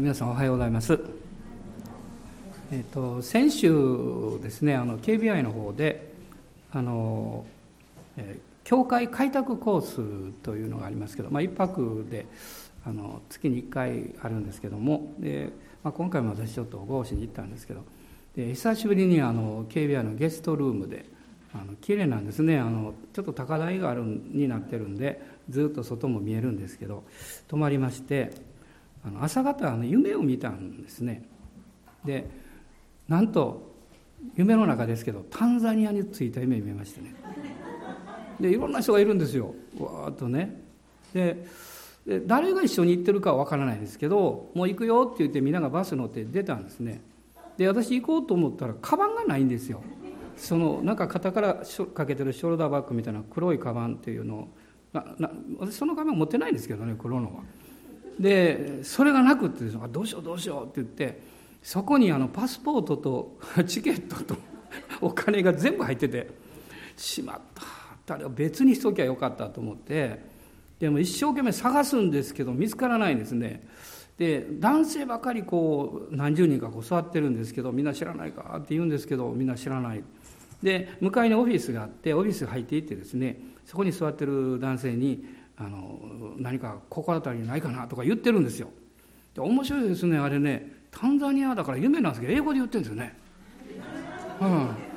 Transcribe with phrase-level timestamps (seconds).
[0.00, 0.96] 皆さんおはようございます。
[2.70, 6.12] えっ、と先週ですね、あの KBI の方で
[6.72, 7.44] あの、
[8.16, 12.26] えー、教会開拓コースというのがありますけど、まあ一泊で
[12.86, 15.50] あの月に1回あるんですけども、で
[15.82, 17.80] まあ、今回も私ちょっと合しに行ったんですけど、
[18.36, 21.06] で久しぶりにあの KBI のゲストルームで。
[21.54, 25.18] あの綺麗なんですねあのちょっと高台があるになってるんで
[25.48, 27.04] ずっと外も見えるんですけど
[27.48, 28.32] 泊まりまして
[29.08, 31.22] あの朝方の夢を見たんですね。
[32.04, 32.28] で
[33.08, 33.74] なんと
[34.36, 37.14] 夢の中ですけどタンザニアに着いた夢見ましてね。
[38.40, 39.54] でいろんな人がいるんですよ。
[39.78, 40.60] わーっとね。
[41.12, 41.44] で
[42.26, 47.02] 誰が一緒に行ってるかは分からないですけどもう行くよって言ってみんながバス乗って出たんですね。
[47.56, 49.82] で私行こうと思ったらカバンがないんですよ。
[50.36, 51.62] そのなんか肩から
[51.94, 54.48] かけてるショルダーバッグみたいな黒いカバンっていうのを
[55.58, 57.42] 私そのカバン持ってないんですけどね黒のは。
[58.18, 61.20] でそれがなくってどうしようどうしようって言って
[61.62, 64.36] そこにあのパスポートと チケットと
[65.00, 66.28] お金が全部入ってて
[66.96, 67.78] しまった。
[68.14, 70.18] あれを別にしときゃよかったと思って
[70.78, 73.66] でも一生懸命探すんですけど見つからないんですね。
[74.16, 80.02] で男性ばかりこう何十人かこう座ってるんですけどみんな知らないかって言うんですけどみんな知らない。
[80.62, 85.24] で向かいにオフィスがあってオフィス入っていってですねそこに座ってる男性に
[85.58, 85.98] あの
[86.36, 88.68] 何か心当たりないかなとか言ってるんですよ。
[89.34, 90.78] で面白いですねあれね。
[90.90, 93.16] タンザニアだから夢なんですけど英語で言ってるんですよね。
[94.40, 94.88] うん。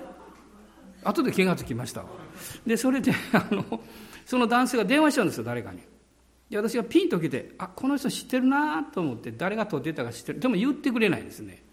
[1.03, 2.05] 後で気がつきました
[2.65, 3.81] でそれで あの
[4.25, 5.79] その男性が電話しちゃうんですよ誰かに。
[6.49, 10.39] で私がピンと来てあこの人知ってるなと思って誰が取ってたか知ってる。
[10.39, 11.63] でも言ってくれないですね。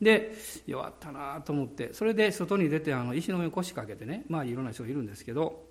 [0.00, 0.34] で
[0.66, 4.24] 弱ったなと思ってそれで外に出てあの石の上に腰掛けてね。
[4.28, 5.64] まあいろんな人がいるんですけど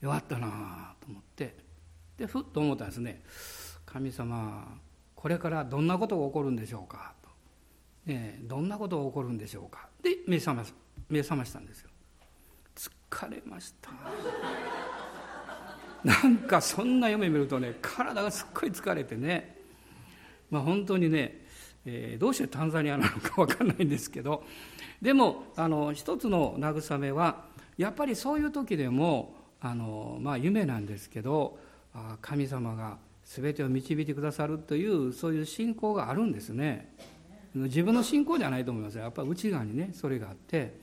[0.00, 1.56] 弱ったなと思って
[2.16, 3.22] でふっと思ったんですね。
[3.84, 4.78] 神様
[5.14, 7.14] これからどんなことが起こるんでしょうか？
[7.22, 7.28] と、
[8.06, 9.88] ね、どんなことが起こるんでしょうか？
[10.02, 10.64] で目覚ま
[11.08, 11.90] 目覚ましたんですよ。
[12.74, 13.90] 疲れました。
[16.04, 19.58] なんかそんな夢見るとね体がすっごい疲れてね。
[20.50, 21.42] まあ本当にね
[21.86, 24.44] えー、どうしてタンザニアなのか分かんないんですけど。
[25.02, 27.44] でもあの一つの慰めは
[27.76, 29.33] やっぱりそういう時でも
[29.64, 31.58] あの、まあ、夢なんですけど
[32.20, 36.94] 神様が全てを導いてくださるというそういう信仰があるんですね。
[37.54, 40.74] 自分の信仰じゃないと思いますやっぱり内側にねそれがあって、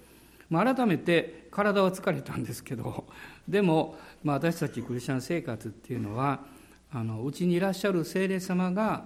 [0.49, 3.03] まあ、改めて体は疲れたんですけど
[3.45, 6.45] でも、まあ、私たちクリスチャン生活っていうのは
[6.93, 9.03] あのうちにいらっしゃる聖霊様が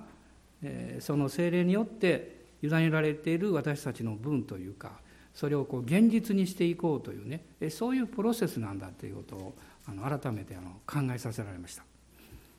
[0.61, 4.91] えその精霊によって委ねられている私たちの分というか
[5.35, 9.53] それをこう現実にしていこうというねそういうプロセスなんだということを
[9.87, 11.83] あの改めてあの考えさせられました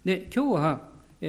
[0.05, 0.81] で今日は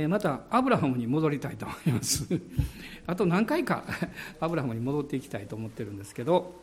[0.10, 2.28] またアブラハムに戻りたいと思います
[3.08, 3.86] あと何回か
[4.42, 6.62] アブラハムに戻っていきたいと思ってるんですけど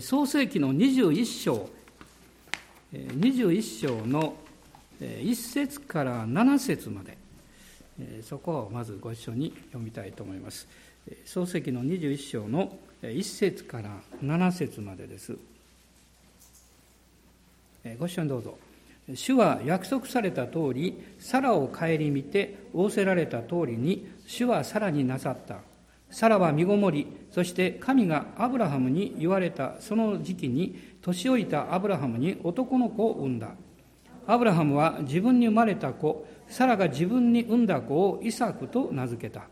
[0.00, 1.68] 創世紀の21章
[2.92, 4.36] 21章の
[5.00, 7.18] 1節から7節まで
[8.22, 10.68] そこをまずご一緒に読みたいと思います。
[11.24, 13.90] 漱石の21章の1節から
[14.22, 15.36] 7節までです。
[17.98, 18.58] ご一緒にどうぞ。
[19.14, 25.58] 主は約束された通り、サラを顧みて仰せられた通りに、主はさらになさった。
[26.10, 33.54] サラは身ごもり、そして神がアブラハムに言われたその時期に、年老いたアブラハムに男の子を産んだ。
[34.26, 39.44] アブラハムは自分に生まれた子、サラが自分に産んだ子をイサクと名付けた。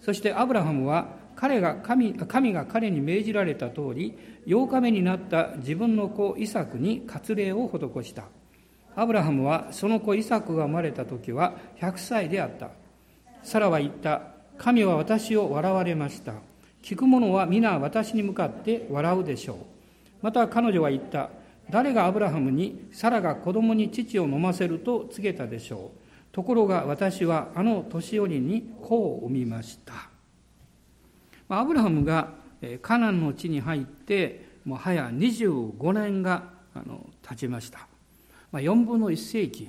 [0.00, 4.14] そしてアブラハムは彼が神神が彼に命じられた通り、
[4.46, 8.24] 8日目になった自分の子イサクに割礼を施した。
[8.94, 12.72] アブラハムはその子イサクが生まれた時は100歳であった。
[13.42, 14.20] サラは言った。
[14.58, 16.34] 神は私を笑われました。
[16.82, 19.56] 聞く者は皆私に向かって笑うでしょう。
[20.20, 21.30] また彼女は言った。
[21.70, 26.00] 誰がアブラハムにサラが子供に乳を飲ませると告げたでしょう。
[26.32, 30.09] ところが私はあの年寄りに子を産みました。
[31.50, 32.34] アブラハムが
[32.82, 36.44] カナンの地に入ってもう早25年が
[37.22, 37.88] 経ちました。
[38.52, 39.68] 4分の1世紀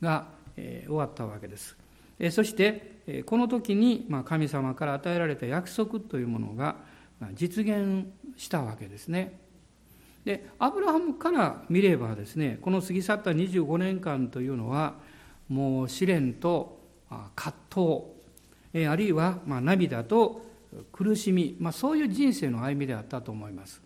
[0.00, 0.26] が
[0.56, 1.76] 終わったわけです。
[2.30, 6.76] そしてこの時に神様から与えられた約束というものが
[7.34, 8.06] 実現
[8.36, 9.38] したわけですね。
[10.24, 14.94] でアブラハムから見ればですねこの過ぎ去った25年間というのは
[15.48, 16.78] もう試練と
[17.34, 17.56] 葛
[18.72, 20.49] 藤あるいはま涙と
[20.92, 23.80] 苦しみ、まあ、そういう人生の歩みであったと思います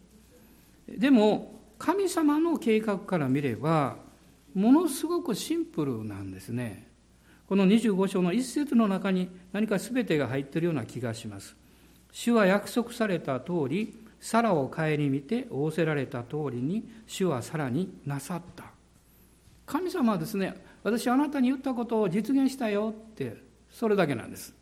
[0.89, 3.97] でも神様の計画から見れば
[4.55, 6.95] ものすごくシンプルなんですね
[7.47, 11.55] この25章の一節の中に何か全てが入っているような気がします。
[12.11, 18.65] 主は約束された通り、サラを顧みて仰せられた通りに、主はさらになさった。
[19.67, 23.37] 神様はですね、私あなたに言ったことを実現したよって、
[23.71, 24.55] それだけなんです。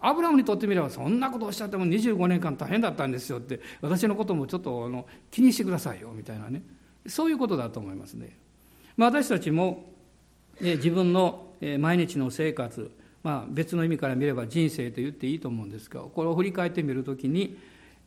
[0.00, 6.62] アブラムにとってみれば、そんなことをおっしゃっても25年間大変だったんですよって、私のこともちょっとあの気にしてくださいよ、みたいなね。
[7.06, 8.36] そういうことだと思いますね。
[8.96, 9.92] まあ、私たちも、
[10.60, 11.46] え自分の
[11.78, 12.90] 毎日の生活、
[13.22, 17.58] まあ、別の意味から見れば人生と言っていいと思うんですがこれを振り返ってみるときに、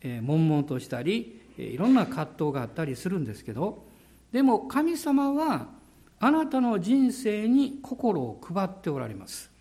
[0.02, 3.84] えー、悶々としたりいろんな葛藤があったりするんですけど
[4.32, 5.68] でも神様は
[6.20, 9.52] あなたの人生に心を配っておられます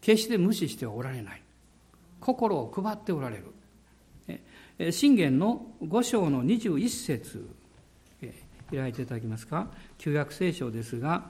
[0.00, 1.42] 決して無視してはおられない
[2.20, 3.42] 心を配っておられ
[4.78, 7.48] る信玄の五章の21節
[8.70, 9.68] 開いていただけますか？
[9.98, 11.28] 旧約聖書ですが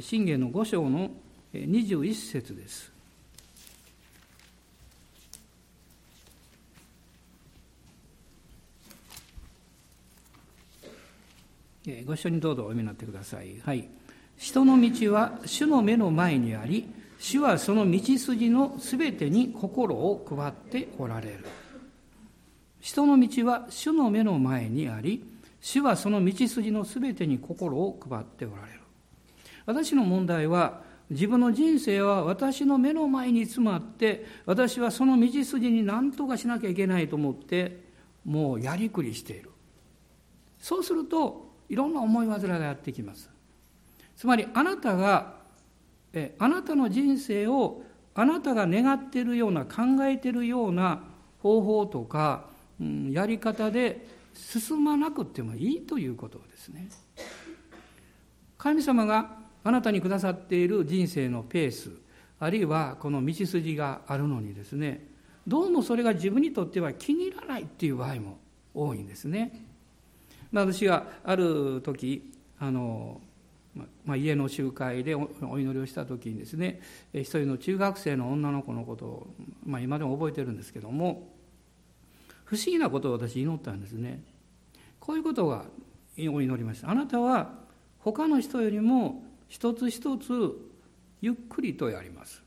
[0.00, 1.10] 信玄の五章の
[1.52, 2.92] 21節です。
[12.04, 13.58] ご一緒にどうぞお読みになってください。
[13.64, 13.88] はい。
[14.40, 16.88] 人の道は主の目の前にあり、
[17.18, 21.44] 主はその道筋のすべてに心を配っておられる。
[22.80, 25.22] 人の道は主の目の前にあり、
[25.60, 28.80] 主はその道筋のすべてに心を配っておられる。
[29.66, 37.84] 私の問題は、自分の人生は私の目の前に詰まって、私はその道筋に何とかしなきゃいけないと思って、
[38.24, 39.50] もうやりくりしている。
[40.58, 43.28] そうすると、いろんな思い煩いがやってきます。
[44.20, 45.32] つまり、あなたが、
[46.12, 47.82] えあなたの人生を
[48.14, 51.04] あなたが願っているような考えているような
[51.38, 52.44] 方法とか、
[52.78, 56.90] うん、やり方で進まなくてもいいということですね。
[58.58, 61.90] 神様があなたにくださっている人生のペース
[62.40, 65.06] あるいはこの道筋があるのにですね
[65.46, 68.38] どうもそれが自分にとっては気に入らないっていう場合も
[68.74, 69.64] 多いんですね。
[70.52, 72.30] ま、私はある時
[72.62, 73.22] あの、
[73.74, 75.28] まあ、家の集会でお
[75.58, 76.80] 祈りをした時にですね
[77.14, 79.26] 一人の中学生の女の子のことを、
[79.64, 81.28] まあ、今でも覚えてるんですけども
[82.44, 84.24] 不思議なことを私祈ったんですね。
[84.98, 85.66] こういうことが
[86.18, 86.90] お祈りました。
[86.90, 87.52] あなたは
[88.00, 90.32] 他の人よりも一つ一つ
[91.20, 92.42] ゆっくりとやります。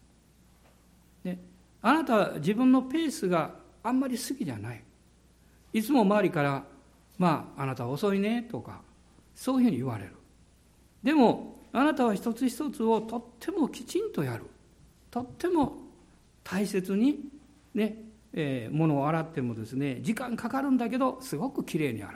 [1.23, 1.37] で
[1.81, 4.83] あなたは自分のペースがあんまり好きじゃない。
[5.71, 6.63] いつも周りから、
[7.17, 8.81] まあ、あなた遅いねとか、
[9.33, 10.11] そういうふうに言われる。
[11.03, 14.45] でも、あなたは一つ一つをとってもきちんとやる。
[15.11, 15.73] とっても
[16.43, 17.19] 大切に
[17.73, 18.03] ね、
[18.33, 22.15] えー、物を洗ってもですね、時間かかるんだけど、すごくきれいに洗う。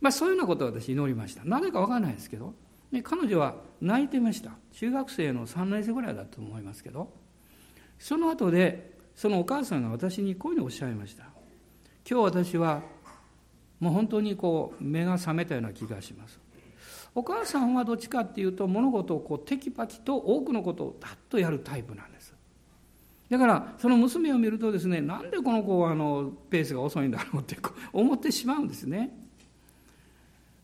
[0.00, 1.44] まあ、そういうようなことを私祈りました。
[1.44, 2.54] なぜかわからないですけど、
[2.94, 7.12] で彼女は泣いてました中学生の3年生ぐらいだと思いますけど
[7.98, 11.24] その後でそのお母さんが私にこういうふうにおっしゃいました
[12.08, 12.82] 今日私は
[13.80, 16.38] もう本当にこう目が覚めたような気がします
[17.14, 22.34] お母さんはどっちかっていうと物事をこうテキパキと多くのことをダッとやるタイプなんです。
[23.30, 27.56] だからその娘を見るとですねなんでこの子はあのペースが遅いんだろうって
[27.92, 29.10] 思ってしまうんですね。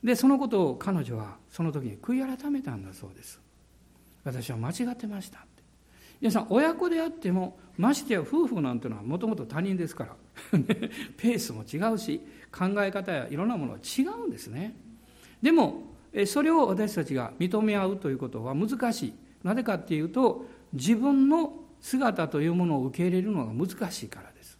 [0.02, 3.40] でそのことを彼女はその時に悔い改めたんだそうです。
[4.24, 5.48] 私は間違ってましたって。
[6.20, 10.16] 皆さん親子であってもましてや夫婦なんてのはもともと他人ですから。
[11.16, 14.74] ペースも違うし考え方やいろんなものは違うんですね。
[15.42, 15.89] でも
[16.26, 19.14] それを私たちが認め合うということは難しい。
[19.44, 24.58] なぜかっていうと自分の姿というものを受け入れるのが難しいからです。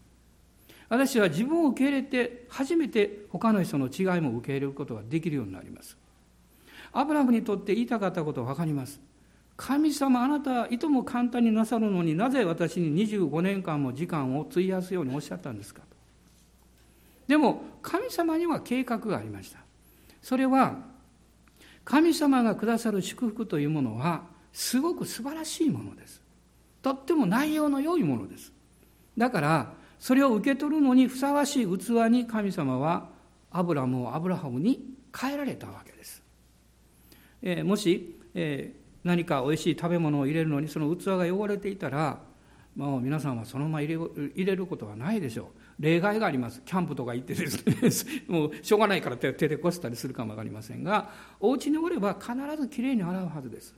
[0.89, 5.97] 私は自分を受け入れて初めて他の人の違いも受け入れることができるようになります。
[6.93, 9.01] アブラムにとって言いたかったことは分かります。
[9.57, 15.87] 神様あなたはいとも簡単になさるのになぜ私に25年間も時間を費やすようにおっしゃったんですかと。
[17.29, 19.61] でも神様には計画がありました。
[20.23, 20.90] それは
[21.91, 26.23] 神様がくださる祝福というものはすごく素晴らしいものです
[26.83, 28.53] とっても内容の良いものです
[29.19, 33.09] だからそれを受け取るのにふさわしい器に神様は
[33.51, 36.23] アブラムをアブラハムに変えられたわけです。
[37.43, 42.21] えー、もし、えー、何かおいしい食べ物を入れるのにその器が汚れていたら、
[42.77, 44.01] もう皆さんはそのまま入れ
[44.37, 45.60] 入れることはないでしょう。
[45.81, 46.61] 例外があります。
[46.65, 47.65] キャンプとか行ってです
[48.07, 51.11] ね、 もうしょうがないから手でこしたりするかもわかりませんが、
[51.41, 53.75] お家におれば必ずきれいに洗うはずです。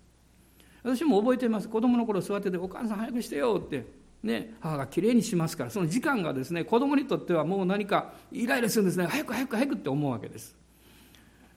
[0.82, 1.68] 私も覚えています。
[1.68, 4.02] 子供の頃座ってて、お母さん早くしてよって。
[4.24, 10.54] ね、母がきれいにしますからその時間がですね子供にとってはもう何かイライラするんですね早く早く早くって思うわけです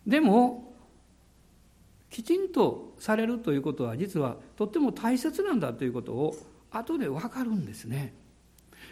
[0.08, 0.74] でも
[2.10, 6.36] きちんとされるということは実はとっても大切なんだということを
[6.72, 8.14] 後で分かるんですね。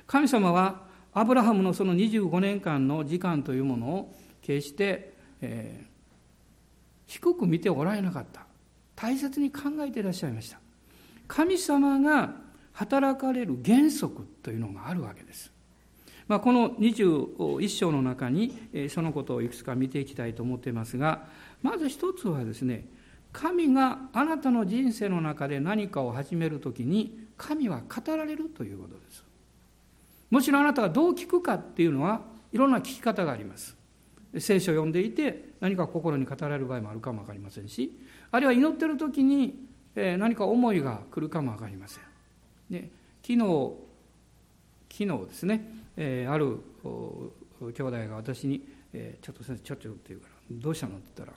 [0.07, 0.81] 神様は
[1.13, 5.87] アブラハムのその25年間の時間というものを決して、えー、
[7.05, 8.45] 低く見ておられなかった。
[8.95, 10.59] 大切に考えていらっしゃいました。
[11.27, 12.35] 神様が
[12.73, 15.51] 働かれる原則というのがあるわけです、
[16.27, 18.57] まあ、この21章の中に
[18.89, 21.27] そのことをいくつか見ていきたいと思っていますが
[21.61, 22.87] まず一つはですね
[23.31, 29.23] 神があなたの人生の中で何かを始めるときに神は語られるということです。
[30.33, 32.21] もちろんあなたがどう聞くかっていうのは
[32.51, 33.77] いろんな聞き方があります。
[34.39, 37.99] 聖書を読んでいて何か心に語られる場合もあるかも分かりませんし
[38.31, 42.03] あるいは祈ってる時に何か思いが来るかも分かりません。
[42.67, 42.89] で
[43.21, 43.73] 昨日
[44.91, 46.57] 昨日ですね、えある
[47.61, 51.33] 兄弟が私に、えちょっと先生ちょっとって言うからどうしたのって言った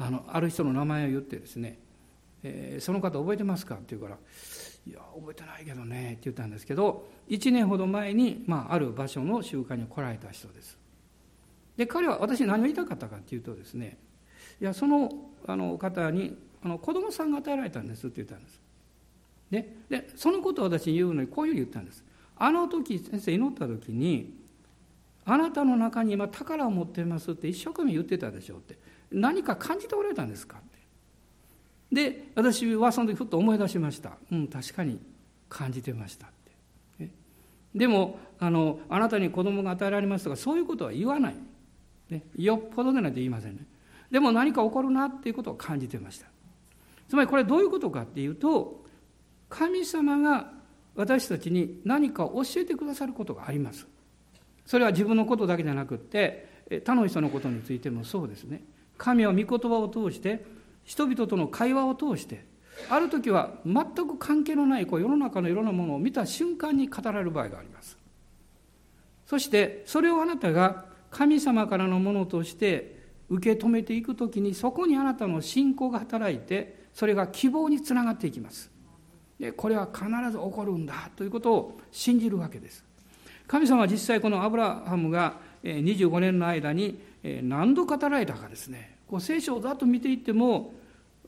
[0.00, 1.78] らあのある人の名前を言ってですね、
[2.42, 4.16] えその方覚えてますかって言うから
[4.90, 10.76] いや覚えてないけどねって言ったんですけど1年ほど前に、まあ、ある場所の集会に来られた人です。
[11.76, 13.96] で彼は私何を言いたかったかっていうとですね
[14.60, 15.08] いやその
[15.46, 18.60] あの方にあの子供さんが与えられたんですって言ったんです。
[19.50, 22.04] ででそのことを私に言うのにこういうふうに言ったんです。
[22.36, 24.34] あの時先生祈った時に
[25.24, 28.76] あなたの中に今宝を持ってますって一生懸命言ってたでしょうって。
[29.12, 30.60] 何か感じておられたんですか？
[31.92, 34.12] で私はその時ふっと思い出しました。
[34.30, 34.98] うん確かに
[35.48, 36.30] 感じてましたっ
[36.98, 37.10] て。
[37.74, 41.36] でもあのあなたに子供が与えられますとかそういうことは言わない、
[42.08, 43.66] ね、よっぽどでないと言いませんね。
[44.10, 46.26] でも何か起こるなっていうことを感じてました。
[47.08, 48.84] つまりこれどういうことかっていうと
[49.48, 50.52] 神様が
[50.94, 53.86] 私たちに何か教えてくださることがあります。
[54.66, 56.48] それは自分のことだけじゃなくって
[56.84, 58.62] 他の人のことについてもそうですね。
[58.96, 60.44] 神は御言葉を通して
[60.90, 62.44] 人々との会話を通して
[62.88, 67.96] ある時は全く関係のないこう世の中のいろんなものを見た瞬間に語られる場合があります。
[69.24, 78.68] そしてそれをあなたが神様からのものとして受け止めていくときにそこにあなたの信仰が働いてそれが希望につながっていきます。
[79.38, 82.84] でこれは必ず起こるんだということを信じるわけです
[83.46, 87.00] 神様は実際このアブラハムが25年の間に
[87.42, 90.74] 何度語られたかですねこう聖書をざっと見ていっても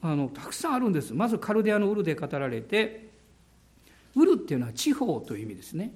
[0.02, 1.14] あのたくさんあるんです。
[1.14, 3.09] まずカルデアのウルで語られて
[4.14, 5.94] ウルっていうのは地方という意味ですね。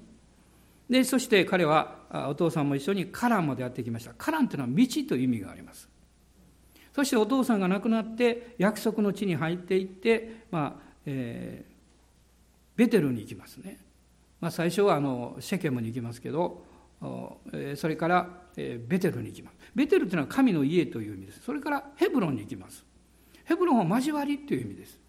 [0.89, 1.97] でそして彼は
[2.29, 4.13] お父さんも一緒にカランまでやってきました。
[4.17, 5.89] カランというのは道という意味があります。
[6.95, 13.77] そしてお父さんが亡くなって約束の地に入っていって、まあえー、ベテルに行きますね、
[14.39, 16.65] まあ、最初はあのシェケムに行きますけど
[17.75, 19.57] それからベテルに行きます。
[19.75, 21.41] ベテルというのは神の家という意味です。
[21.41, 22.83] それからヘブロンに行きます。
[23.47, 24.99] ヘブロンは交わりという意味です。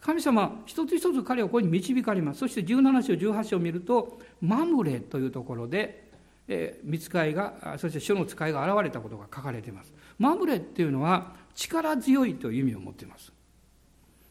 [0.00, 2.40] 神様一つ一つ彼をここに導かれます。
[2.40, 6.08] そして17章18章を見るとマムレというところで、
[6.46, 9.92] え見つかいがそして主の使いが現れたことが書かれています。
[10.18, 13.32] マムレっていうのは力強いという意味を持っています。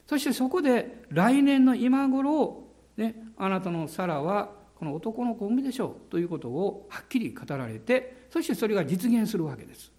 [0.05, 9.91] そしてそこで来年の今頃ね、あなたのサラはこの男の子を産むでしょうということをはっきり語られてそしてそれが実現するわけです、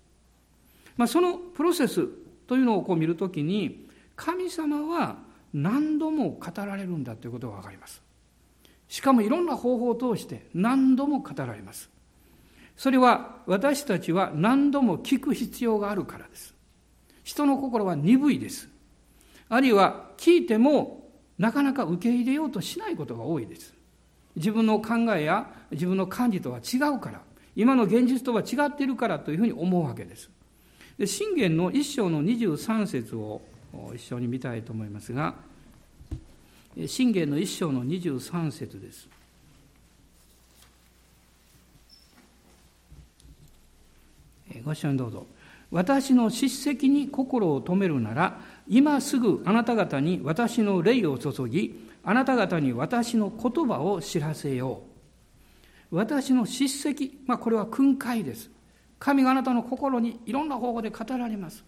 [0.97, 2.09] まあ、そのプロセス
[2.49, 5.19] というのをこう見るときに神様は
[5.55, 8.03] 何度も語られるんだということが分かります
[8.89, 11.89] しかもいろんな方法を通して何度も語られます
[12.77, 16.55] それは私たちは何度も聞く必要があるからです
[17.23, 18.69] 人の心は鈍いです
[19.49, 20.99] あるいは聞いても
[21.39, 23.75] なかなか受け入れようとしないことが多いです。
[24.37, 27.23] 自分の考えや自分の感じとは違うから、
[27.57, 30.31] 今の現実とは違っているからというふうに思うわけです。
[30.99, 33.41] で信玄の一章の23節を
[33.95, 35.35] 一緒に見たいと思いますが、
[36.87, 39.09] 信玄の一章の23節です。
[44.65, 45.27] ご一緒にどうぞ。
[45.71, 54.83] 私の叱責に心を止めるなら、今すぐあなた方に私の霊を注ぎ、あなた方に私の言葉を知らせよ
[55.93, 55.97] う。
[55.97, 58.51] 私の叱責、まあこれは訓戒です。
[58.99, 61.65] 神があなたの心にいろんな方法で語られます。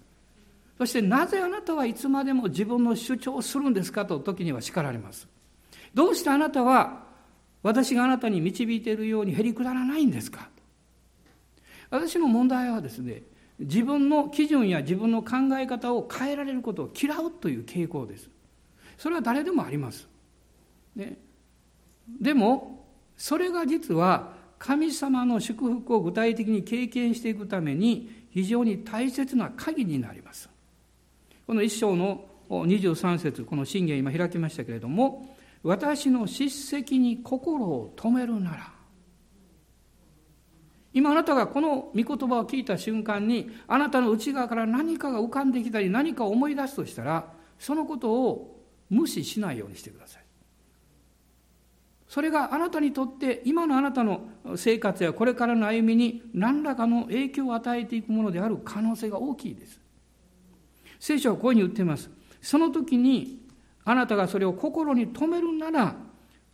[0.78, 5.28] そしてなぜあなたはいつまでも自分の主張をするんですかと時には叱られます。
[5.94, 7.04] どうしてあなたは
[7.62, 10.48] 私があなたに導いているようにへりくだらないんですか
[11.90, 13.22] 私の問題はですね、
[13.58, 18.30] 自分の基準や自分の考え方を変えられることを嫌うという傾向です。
[18.96, 20.08] それは誰でもあります。
[20.94, 21.18] ね、
[22.20, 30.48] でも、それが実は神様の祝福を具体的に経験していくために非常に大切な鍵になります。
[31.46, 38.72] この一章の23節この信玄今開きましたけれども私の叱責に心を止めるなら
[40.92, 50.19] 今あなたがこの御言葉を聞いた瞬間にあなたの内側から何かが浮かんできたり何かを思い出すとしたらそのことを無視しないようにしてください
[52.10, 54.22] それがあなたにとって今のあなたの
[54.56, 59.80] 生活やこれからの歩みに何らかの影響を与えていくものである可能性が大きいです。
[60.98, 62.10] 聖書はこういうふうに言っています。
[62.42, 63.46] その時に
[63.84, 65.94] あなたがそれを心に留めるなら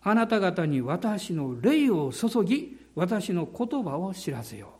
[0.03, 4.75] あなた方に私の霊を注ぎ私の言葉を知らせよ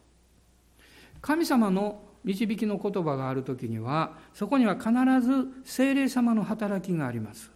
[0.77, 0.81] う。
[1.23, 4.91] 神様の導きの言葉がある時にはそこには必
[5.23, 7.56] ず精霊様の働きがあります。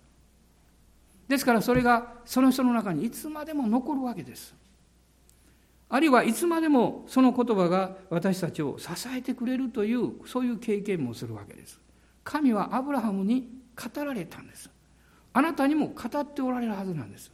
[1.31, 4.53] ですからそれがその人の中にいつまでも残るわけです。
[5.89, 11.79] あるいはいつまでもその言葉が私たちを支えてくれるというそういう経験もするわけです。
[12.25, 14.69] 神はアブラハムに語られたんです。
[15.33, 17.31] あなたにも語っておられるはずなんです。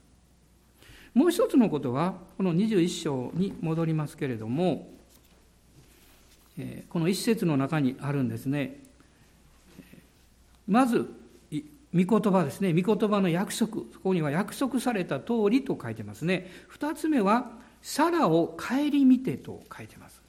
[1.15, 4.91] もう一つのことはこの21章に戻りますけれども
[6.91, 8.83] この一節の中にあるんですね。
[10.69, 11.11] まず
[11.95, 12.73] 御言葉ですね。
[12.73, 13.77] 御言葉の約束。
[13.77, 16.51] ここには約束された通りと書いてますね。
[16.69, 17.53] 二つ目は
[17.83, 20.21] サラを顧みてと書いてます。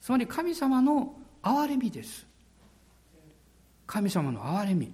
[0.00, 2.26] つまり神様の憐れみです。
[3.86, 4.92] 神様の憐れみ。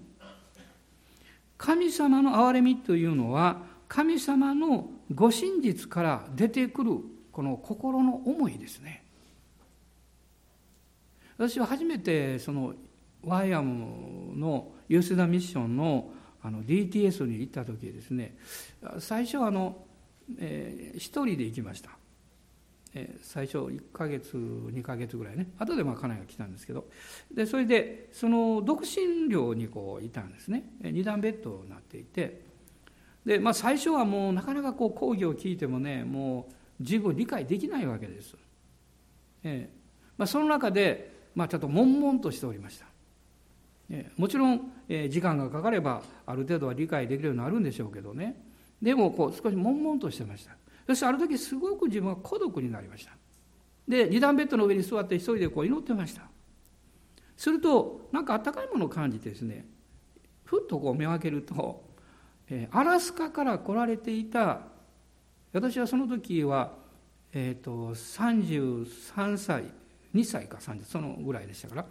[1.58, 6.92] 神様の憐れみというのは神様のご真実から出てくる
[7.32, 9.04] この心の思いですね。
[11.36, 12.74] 私は初めてその
[13.22, 16.10] ワイアムのユースダミッションの
[16.42, 18.36] あの DTS に行った時ですね
[19.00, 19.84] 最初あの、
[20.38, 21.90] えー、一人で行きました。
[23.20, 25.48] 最初1ヶ月2ヶ月ぐらいね。
[25.58, 26.86] 後でまあ家内が来たんですけど。
[27.34, 30.64] でそれでその独身寮にこういたんですね。
[30.80, 32.46] 二段ベッドになっていて。
[33.26, 38.36] で、まあ、最初はもうなかなかこう講義を聞いてもねもう十分理解できないわけです、
[39.42, 39.76] えー
[40.16, 42.86] まあ、その中で、まあ、ちょっと悶々としておりました、
[43.90, 48.42] えー、もちろん、え、時間がかかればある程度は理解できるようになるんでしょうけどね。
[48.80, 50.56] でもこう少し悶々としてました。
[50.86, 53.12] そしてある時すごく自分は孤独になりました。
[53.88, 56.22] で二段ベッドの上に座って一人でこう祈ってました。
[57.36, 59.66] するとなんかあったかいものを感じてですね
[60.44, 61.84] ふっとこう目を開けると、
[62.48, 64.60] え、アラスカから来られていた
[65.52, 66.72] 私はその時は、
[67.32, 69.64] えーと、33歳
[70.14, 71.86] 2歳か30そのぐらいでしたから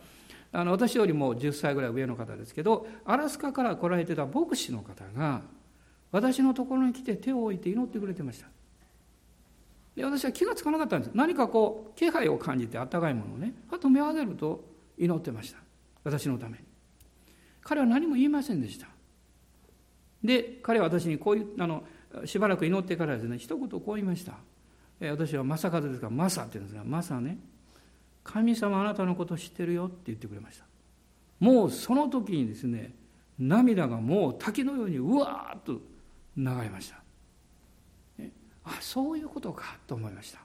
[0.52, 5.42] あの私よりも10歳ぐらい上の方ですけどアラスカから来られてた牧師の方が
[6.12, 8.48] 私のところに来て手を置いて祈ってくれてました。
[9.96, 11.12] で私は気が付かなかったんです。
[11.14, 14.64] 何かこう気配を感じてあったかいものをねあと目を上げると
[14.98, 15.58] 祈ってました。
[16.04, 16.64] 私のために。
[17.62, 18.88] 彼は何も言いませんでした。
[20.24, 21.84] で彼は私にこういうあの
[22.26, 24.34] しばらく祈ってからですね一言こう言いました。
[25.02, 27.38] 私は正和ですからマサって言うんですがマサね。
[28.26, 30.66] 神様あなたのこと知ってるよって言ってくれました。
[31.40, 32.94] もうその時にですね
[33.40, 35.74] 涙がもう滝のようにうわーっと
[36.36, 36.98] 流れました。
[38.66, 40.40] あそういうことかと思いました。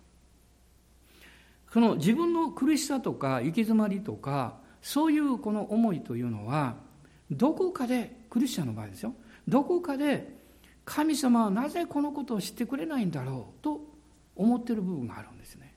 [1.72, 6.76] この自分の苦しさとか行き詰まりとかそういうこの思いというのは
[7.30, 9.14] どこかでクリスチャンの場合ですよ。
[9.48, 10.38] どこかで
[10.84, 13.80] 神様はなぜこのことを知ってくれないんだろうと
[14.36, 15.69] 思ってる部分があるんですね。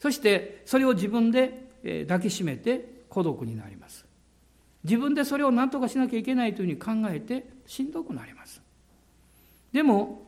[0.00, 1.70] そしてそれを自分で
[2.08, 4.06] 抱きしめて孤独になります。
[4.82, 8.62] 自分でそれを何とかしなきゃいけないというふうに考えてしんどくなります。
[9.72, 10.26] でも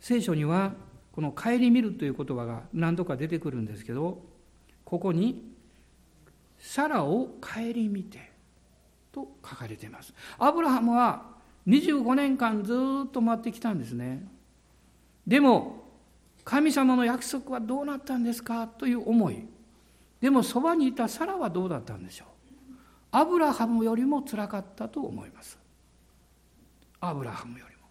[0.00, 0.74] 聖書には
[1.12, 4.22] この顧みるという言葉が何度か出てくるんですけど
[4.84, 5.50] ここに
[6.60, 8.30] 「サラを顧みて」
[9.12, 10.12] と書かれています。
[10.38, 11.34] アブラハムは
[11.66, 12.74] 25年間ず
[13.06, 14.28] っと待ってきたんですね。
[15.26, 15.85] でも
[16.46, 19.44] 神様の約束はどうなったんですかという思い。
[20.20, 22.28] でもそばにいたサラはどうだったんでしょう。
[23.10, 25.58] アブラハムよりもつらかったと思います。
[27.00, 27.82] アブラハムよりも。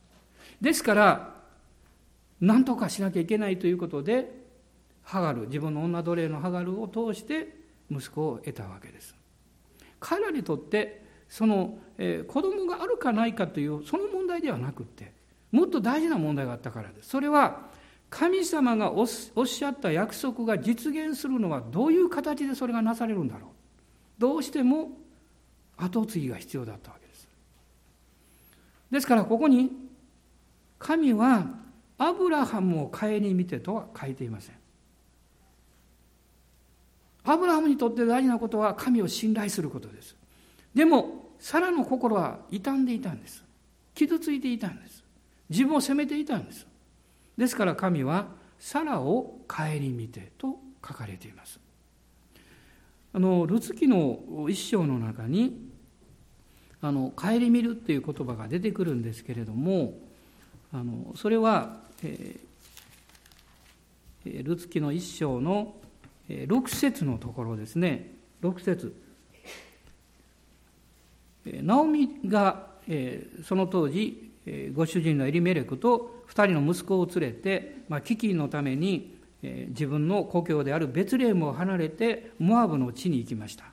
[0.62, 1.36] ですから
[2.40, 4.32] 何とかしなきゃいけないということで
[5.04, 7.58] ハガル自分の女奴隷のハガルを通して
[7.92, 9.14] 息子を得たわけです。
[10.00, 15.12] 彼らにとってその、えー、子供があるかないかというその問題ではなくって
[15.52, 17.10] もっと大事な問題があったからです。
[17.10, 17.75] それは
[18.10, 23.50] 神様がおっしゃった約束が実現するのはどういう形でそれがなされるんだろう。
[24.18, 24.92] どうしても
[25.78, 27.28] 後継ぎが必要だったわけです。
[28.92, 29.72] ですからここに
[30.80, 31.46] 神は
[31.98, 34.56] アブラハムを顧みてとは書いていません。
[37.26, 40.16] アブラハムにとって大事なことは神を信頼することです。
[40.74, 43.44] でも、サラの心は傷んでいたんです。
[43.94, 45.04] 傷ついていたんです。
[45.50, 46.68] 自分を責めていたんです。
[47.38, 48.28] ですから神は
[48.60, 51.60] サラを顧みてと書かれています。
[53.14, 55.70] あのルツ記の一章の中に
[56.82, 59.94] あの顧みるっていう言葉が出てくるんですけれども
[60.74, 65.76] あのそれは、えー、ルツ記の一章の
[66.30, 68.12] 6節のところですね。
[68.42, 68.96] 6節。
[71.46, 74.32] ナオミが、えー、その当時
[74.74, 83.66] ご主人のエリメレクと2人の息子を連れて、まあ、飢饉のために自分の故郷であるベツレームを離れてモアブの地に行きました。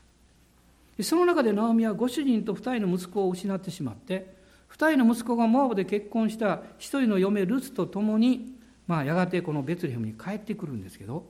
[1.01, 4.35] その中でナオミはご主人と2人の息子を失ってしまって
[4.71, 8.55] 2人の息子がモアブで結婚した1人の嫁ルツと共に、
[8.87, 11.25] まあ、やがてこのベツレヘムに帰ってくるんですけど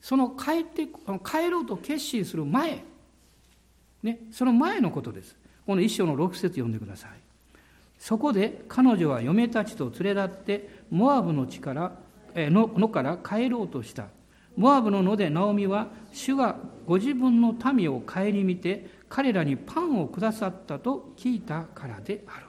[0.00, 2.84] その帰って帰ろうと決心する前、
[4.02, 5.36] ね、その前のことです。
[5.66, 7.19] この一章の6節読んでください。
[8.00, 11.92] そこで彼女は嫁たちと連れ立ってモアブの地から
[12.34, 14.06] ののから帰ろうとした。
[14.56, 22.46] モアブの野でナオミは主がご自分の民を顧みて彼らにパンをくださったと聞いたからである。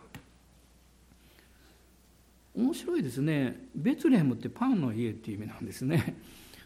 [2.55, 3.67] 面白いですね。
[3.75, 6.15] ベツレヘムってパンの家っていう意味なんですね。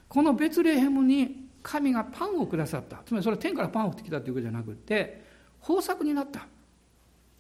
[0.08, 3.02] このベツレヘムに神がパンをくださった。
[3.04, 5.24] つまりそれは天からパンを降ってきたということじゃなくて
[5.62, 6.48] 豊作になった、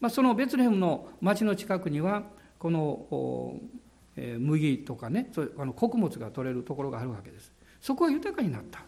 [0.05, 2.21] まあ、そのベツレヘムの町の近くには
[2.59, 3.59] この
[4.15, 7.51] え麦とかねそううあの穀物が取れるところがあるわけです。
[7.81, 8.83] そこは豊かになった。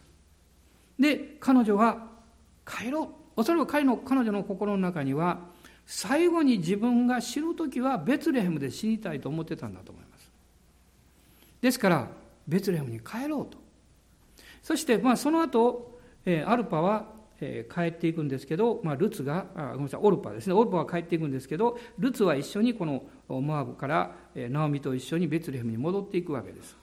[1.00, 2.10] で彼女は
[2.68, 3.08] 帰ろう。
[3.38, 5.40] おそらく彼の彼女の心の中には
[5.88, 10.32] 最後に自分が死ぬ時はベツレヘムで死にたいと思ってたんだと思います。
[11.62, 12.08] ですから
[12.48, 13.58] ベツレヘムに帰ろうと。
[14.62, 20.54] そしてまあその後、えアルパは、帰っていくんですけど、まあ、ルツがあごめんなさいオルパですね。
[20.54, 26.76] オルパは帰っていくんですけどルツは一緒にこのモアブから、ナオミと一緒にベツレヘムに戻っていくわけです。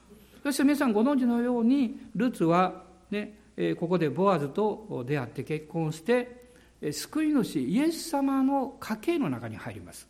[0.43, 3.39] そして皆さんご存知のようにルツはね
[3.79, 6.45] ここでボアズと出会って結婚して
[6.91, 10.07] 救い主イエス様の家系の中に入ります。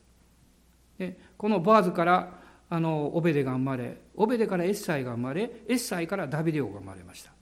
[1.37, 7.34] このボアズからあのオベデが生まれオベデからエッサイが生まれエッサイからダビデオが生まれました。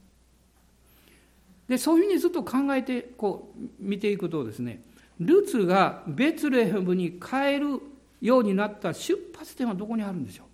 [1.67, 4.83] でそういうふうにずっと考えてこう見ていくとですね
[5.19, 7.79] ルツがベツレヘムに帰る
[8.21, 10.47] ようになった出発点はどこにあるんでしょう？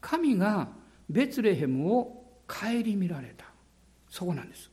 [0.00, 0.68] 神が
[1.10, 3.44] ベツレヘムを顧みられた。
[4.08, 4.70] そこなんです。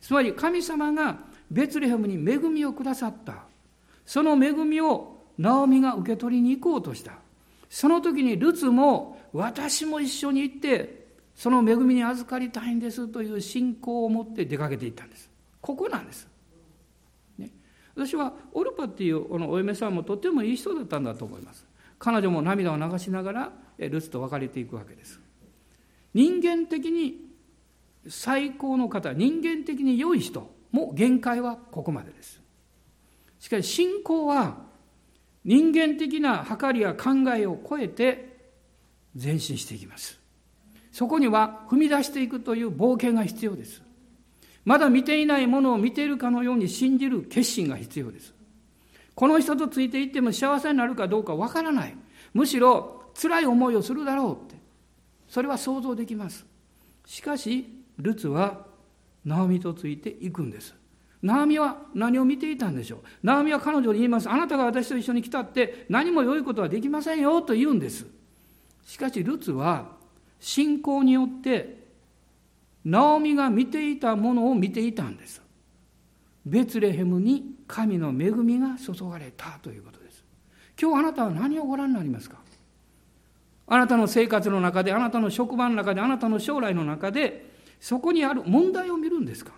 [0.00, 1.18] つまり神様が
[1.50, 3.44] ベツレヘムに恵みをくださった。
[4.06, 7.14] その恵みをナオミが受け取りに行こうとした。
[7.68, 10.99] その時にルツも私も一緒に行って
[11.40, 15.30] その恵みに預かりたいんですという信仰を持って出かけていったんです。
[15.62, 16.28] ここなんです、
[17.38, 17.50] ね、
[17.96, 21.64] 私はオルパっていうこのお嫁さんもとってもいい人だったんだと思います。
[21.98, 25.18] 彼女も涙を流しながらルツと別れていくわけです。
[26.12, 27.30] 人間的に
[28.06, 32.38] 最高の方人間的に良い人も限界はここまでです。
[33.38, 34.58] しかし信仰は
[35.46, 38.52] 人間的な計りや考えを超えて
[39.18, 40.19] 前進していきます。
[41.00, 43.80] そこには踏み出していくという冒険が必要です。
[44.66, 48.34] まだ見ていないものを見ているかのように信じる決心が必要です。
[49.14, 51.96] この人とついていっても幸せになるかどうかわからない。
[52.34, 54.56] むしろ辛い思いをするだろうって。
[55.26, 56.44] それは想像できます。
[57.06, 58.66] しかし、ルツは
[59.24, 60.74] ナオミとついていくんです。
[61.22, 64.28] ナオミは何を見ていたんでしょうナオミは彼女に言います。
[64.28, 68.04] あなたが私と一緒に来たって何も良いことはできませんよと言うんです。
[68.84, 69.98] しかしルツは
[70.40, 71.78] 信仰によって
[72.84, 75.42] ナオミが見ていたものを見ていたんです。
[76.46, 80.24] ベツレヘムに神の恵みが注がれたということです。
[80.80, 82.38] 今日あなたは何をご覧になりますか？
[83.66, 89.52] あなたの生活の中で、あなたの職場の中で、あなたの将来の中で、そこにある問題を見るんですか？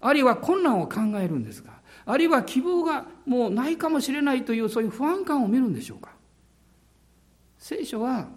[0.00, 1.80] あるいは困難を考えるんですか？
[2.06, 6.10] あるいは希望がもうないかもしれないというそういう不安感を見るんでしょうか？
[7.58, 8.28] 聖書は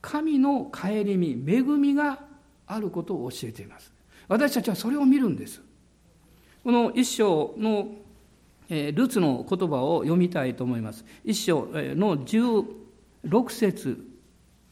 [0.00, 2.20] 神の顧み恵みが
[2.66, 3.92] あることを教えています
[4.28, 5.60] 私たちはそれを見るんです
[6.62, 7.88] この一章の
[8.68, 14.04] えルツの言葉を読みたいと思います一章の16節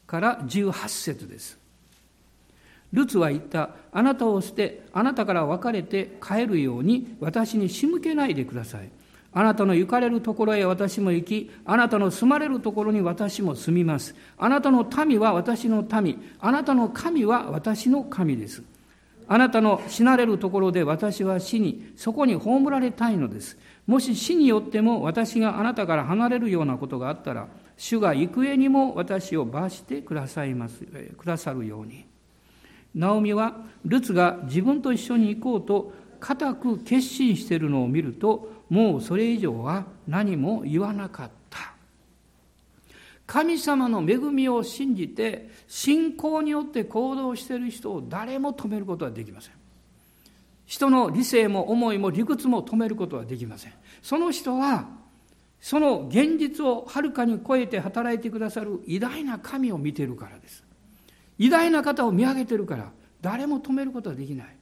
[0.07, 1.59] から18節です
[2.91, 3.71] ルツは言った。
[3.91, 8.89] あなたを捨て、あなたから別れて帰るように私に仕向けないでください。
[9.39, 14.13] あなたの行かれるところへ私も行き、あなたの住まれるところに私も住みます。
[14.37, 18.61] あなたの民は私の民、あなたの神は私の神です。
[19.29, 23.57] あなたの死なれるところで私は死に、そこに葬られたいのです。
[23.87, 27.47] もし死によっても私があなたから離れるようなことがあったら、
[27.77, 30.83] 主が行方にも私を罰してくださいます、
[31.17, 32.03] くださるように。
[32.93, 41.73] ナオミは、ルツが自分と一緒に行こうと固く決心しているのを見ると、もうそれ以上は何も言わなかった。
[43.25, 49.53] 神様の恵みを信じて、信仰によって行動している人を誰も止めることはできません。
[50.65, 53.73] 人の理性も思いも理屈も止めることはできません。
[54.01, 54.87] その人は、
[55.59, 60.63] その現実をはるかに超えて働いてくださる偉大な神を見てるからです。
[61.37, 64.55] 偉大な方を見上げてるから、誰も止めることはできない。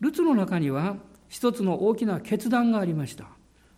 [0.00, 0.96] ルツの中には
[1.28, 3.26] 一つの大きな決断がありました。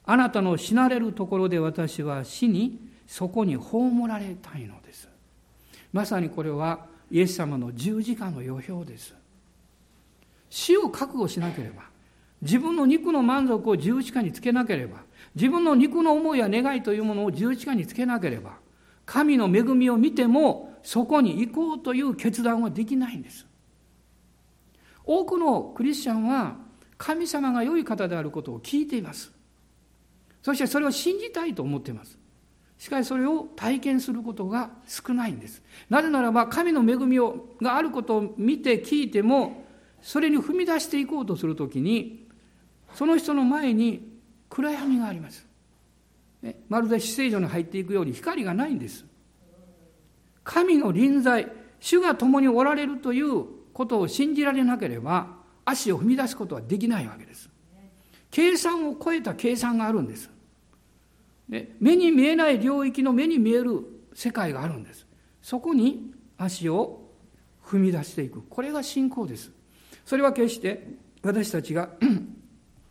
[0.05, 5.09] あなたの死なれるところで私は死に、そこに葬られたいのです。
[5.93, 9.15] まさにこれはイエス様の十字架の予表です。
[10.51, 11.85] 死を覚悟しなければ、
[12.43, 14.99] 自分の肉の満足を十字架につけなければ、
[15.35, 18.59] 自分の肉の思いや願いというものを十字架につけなければ、
[19.05, 23.47] 神の恵みを見てもそこに行こうという決断はできないんです。
[25.05, 26.57] 多くのクリスチャンは
[26.99, 29.33] 神様が良い方であることを聞いています。
[30.43, 32.19] そしてそれを信じたいと思っています。
[32.79, 35.63] しかしそれを体験することが少ないんです。
[35.89, 39.65] なぜならば神の恵みをがあることを見て聞いても
[40.03, 42.27] それに踏み出していこうとするときに、
[42.95, 45.47] その人の前に暗闇があります。
[46.69, 49.05] まるで死聖所に入っていくように光がないんです。
[50.45, 55.38] 神の臨在、主が共におられるということを信じられなければ、
[55.69, 57.49] 足を踏み出すことはできないわけです。
[58.31, 60.31] 計算を超えた計算があるんです。
[61.49, 65.07] で目に見えない領域の目に見える世界があるんです。
[65.43, 67.09] そこに足を
[67.65, 68.43] 踏み出していく。
[68.43, 69.51] これが信仰です。
[70.05, 70.89] それは決して
[71.23, 71.91] 私たちが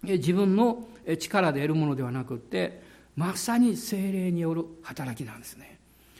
[0.04, 0.88] 自分の
[1.20, 2.82] 力で得るものではなくって
[3.16, 5.80] まさに精霊による働きなんですね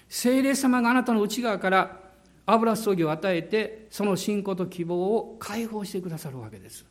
[0.10, 2.07] 精霊様があなたの内側から
[2.48, 6.86] 油注ぎを与えてその信仰と希望を解放してくださるわけです。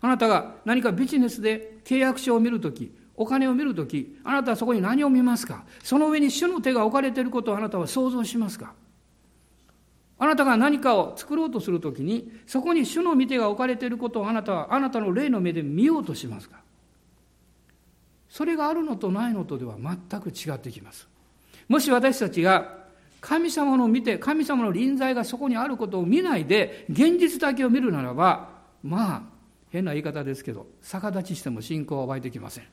[0.00, 5.64] あなたが何かビジネスで契約書を見るときお金を見るときあなたはそこに何を見ますか？
[5.82, 8.74] その上に主の手が置かれていることをあなたは想像しますか？
[10.18, 16.56] あなたが何かを作ろうとするときに、そこに主の御手が置かれていることをあなたはあなたの霊の目で見ようとしますか？
[18.28, 21.08] それがあるのとないのとでは全く違ってきます。
[21.68, 22.75] もし私たちが
[23.26, 28.50] 神様の見て、神様の臨在がそこにあることを見ないで、現実だけを見るならば、
[28.84, 29.22] まあ、
[29.68, 32.64] 変な言い方ですけど、逆立ちしても信仰は湧いてきません。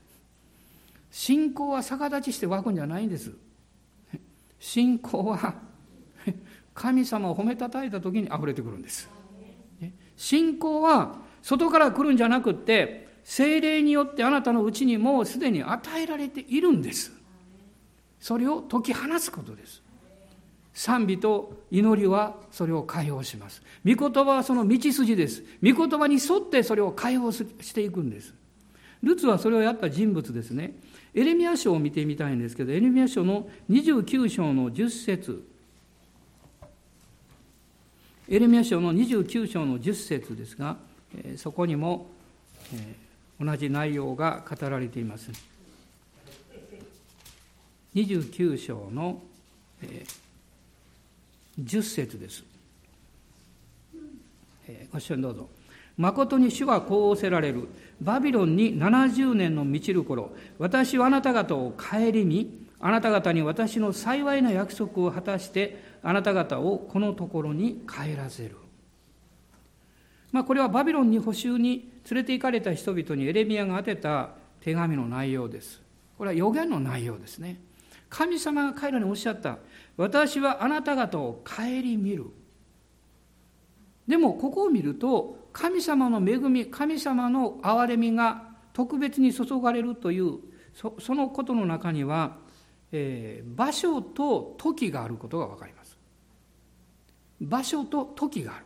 [1.10, 3.32] 信仰は逆立ちして湧くんじゃないんです。
[4.60, 5.56] 信仰は
[6.76, 9.10] 神様を褒めたたえた時に溢れてくるんです。
[10.16, 17.12] 信仰は外から来るんじゃなくって精霊によってあなたのうちにもうすでに与えられているんです。
[18.20, 19.83] それを解き放つことです。
[20.74, 23.62] 賛美と祈りはそれを解放します。
[23.86, 25.44] 御言葉はその道筋です。
[25.62, 28.34] 御言葉に沿ってそれを解放していくんです。
[29.04, 30.74] ルツはそれをやった人物ですね。
[31.14, 35.48] エレミア書を見てみたいんですけど、エレミア書の29章の10節
[38.30, 40.78] エレミア書の29章の10節ですが、
[41.36, 42.10] そこにも
[43.40, 45.30] 同じ内容が語られています。
[47.94, 49.22] 29章の
[49.84, 50.23] 10節
[51.58, 52.44] です。
[54.92, 55.50] ご一緒にどうぞ。
[55.98, 57.68] 誠に主はこう仰せられる。
[58.02, 68.58] バビロンに70年の満ちる頃、私はあなた方を顧み、あなた方に私の幸いな約束を果たしてあなた方をこのところに帰らせる。
[70.32, 75.80] まあ、これはバビロンに補修に連れて行かれた人々にエレミアが宛てた手紙の内容です。
[76.18, 77.60] これは予言の内容ですね。
[78.10, 79.60] 神様が彼らにおっしゃった。
[79.98, 81.64] 私はあなた方を顧
[81.98, 82.26] みる。
[84.08, 90.40] でもここを見ると神様の恵み神様の憐れみが特別に注がれるという
[90.74, 92.38] そのことの中には、
[92.92, 95.98] えー、場所と時があることが分かります。
[97.40, 98.66] 場所と時がある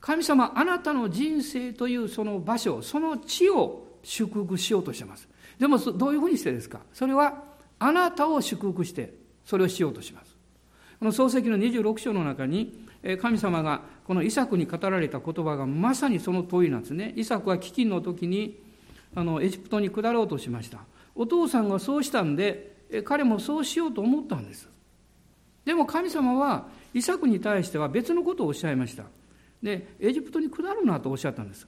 [0.00, 5.28] 神様あなたの人生というその場所その地を祝福しようとしてます
[5.58, 6.80] でもどういうふうにしてですか？
[6.92, 7.44] それは
[7.78, 10.36] あなたを祝福してそれをしようとします。
[10.98, 12.86] この漱石の26章の中に
[13.20, 17.12] 神様がこのイサクに語られた言葉がまさにその通りなんですね。
[17.16, 18.58] イサクは飢饉の時に
[19.14, 20.78] あのエジプトに下ろうとしました。
[21.14, 22.72] お父さんがそうしたんで
[23.04, 24.68] 彼もそうしようと思ったんです。
[25.64, 29.04] でも神様はイサクに対しては別のことをおっしゃいました。
[29.62, 31.66] でエジプトに下るなとおっしゃったんです。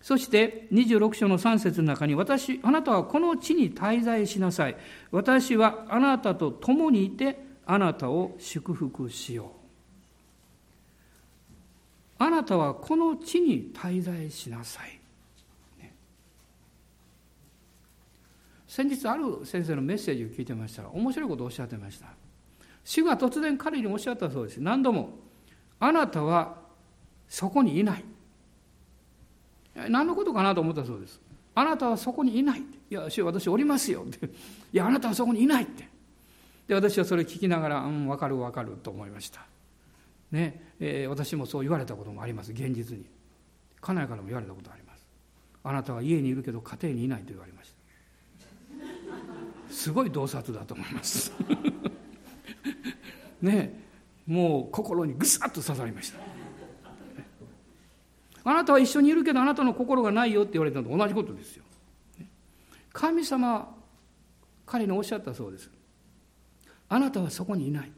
[0.00, 4.76] そして26章の3節の中に私あなたはこの地に滞在しなさい。
[5.10, 9.48] 私はあなたと共にいてあなたを祝福しよう。
[12.20, 14.98] あなたはこの地に滞在しなさい、
[18.66, 22.06] 先日ある先生のメッセージを聞いてましたら面白いことをおっしゃってました。
[22.84, 24.58] 主が突然彼におっしゃったそうです。
[24.58, 25.18] 何度も
[25.78, 26.56] あなたは
[27.28, 28.04] そこにいない。
[29.88, 31.20] 何のことかなと思ったそうです。
[31.54, 34.26] あなたはそこにいないいや主私おりますよって。
[34.26, 34.30] い
[34.72, 35.88] やあなたはそこにいないって。
[36.66, 39.46] で私はそれ聞きながらうん分かる分かると思いました。
[40.30, 40.62] ね。
[40.80, 42.52] えー、私もそう言われたこともあります。
[42.52, 43.06] 現実に。
[43.80, 45.06] 家内からも言われたことあります。
[45.64, 47.72] あなたは家にいるけど家庭にいないと言われまし
[49.68, 49.74] た。
[49.74, 51.32] すごい洞察だと思います。
[53.42, 53.86] ね。
[54.26, 56.37] もう心にぐさっと刺さりました。
[58.48, 61.64] あなたは一緒にいるけどあなたの心がないよって言われたのと同じことですよ
[62.92, 63.74] 神様
[64.66, 65.70] 彼におっしゃったそうです
[66.88, 67.92] あなたはそこにいない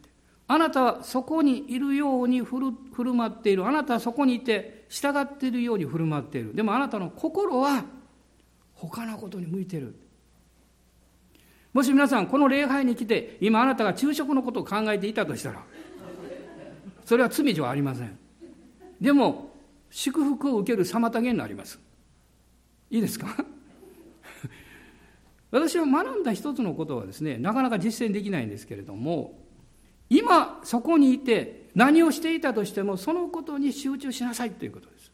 [0.53, 3.65] あなたはそこにいるように振る振る舞っている。
[3.69, 6.57] あなたはそこにいて従っているように振る舞っている。
[6.57, 7.85] でもあなたの心は
[8.75, 9.95] 他のことに向いてる。
[11.73, 15.63] もし皆さんこの礼拝に来て今あなたが昼食のことを考えていたとしたら
[17.05, 18.19] それは罪ではありません。
[19.01, 19.50] でも
[19.91, 21.79] 祝福を受ける妨げになります。
[22.91, 23.27] いいですか？
[25.51, 29.39] 私は学んだ一つのことはですねなかなか実践できないんですけれども
[30.09, 35.13] 今そこにいて何をしていたとしてもそのことに集中しなさいということです。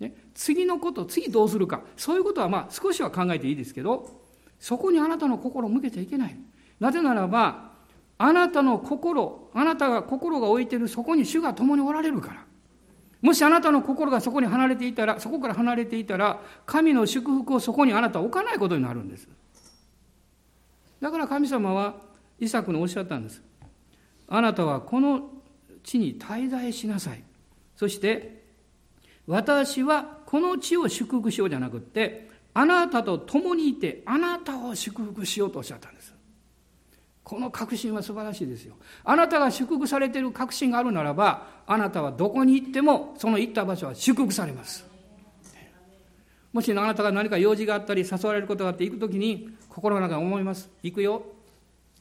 [0.00, 4.20] ね、次のこと次どうするかそういうことはまあ少しは考えていいですけど
[4.58, 6.36] そこにあなたの心を向けちゃいけない。
[6.78, 7.72] なぜならば
[8.16, 12.46] あなたの心あなたが心が置いているそこに主が共におられるから。
[13.22, 19.28] もしあなたの心がそこに離れていたらそこから離れていたら神の祝福をそこにあなたは置かないことになるんです。
[21.00, 21.96] だから神様は
[22.38, 23.42] イサクにおっしゃったんです。
[24.28, 25.30] あなたはこの
[25.82, 27.22] 地に滞在しなさい。
[27.76, 28.44] そして、
[29.26, 36.14] 私はこの地を祝福しようじゃなくって、あなたと共にいて、あなたを祝福しようとおっしゃったんです。
[37.22, 38.76] この確信は素晴らしいですよ。
[39.04, 44.84] あなたが祝福されている確信があるならば、あなたはどこに行っても、その行った場所は祝福されます。
[46.52, 50.68] もしあなたが何か用事があったり誘われることがあって行くときに心の中で思います。
[50.82, 51.22] 行くよ。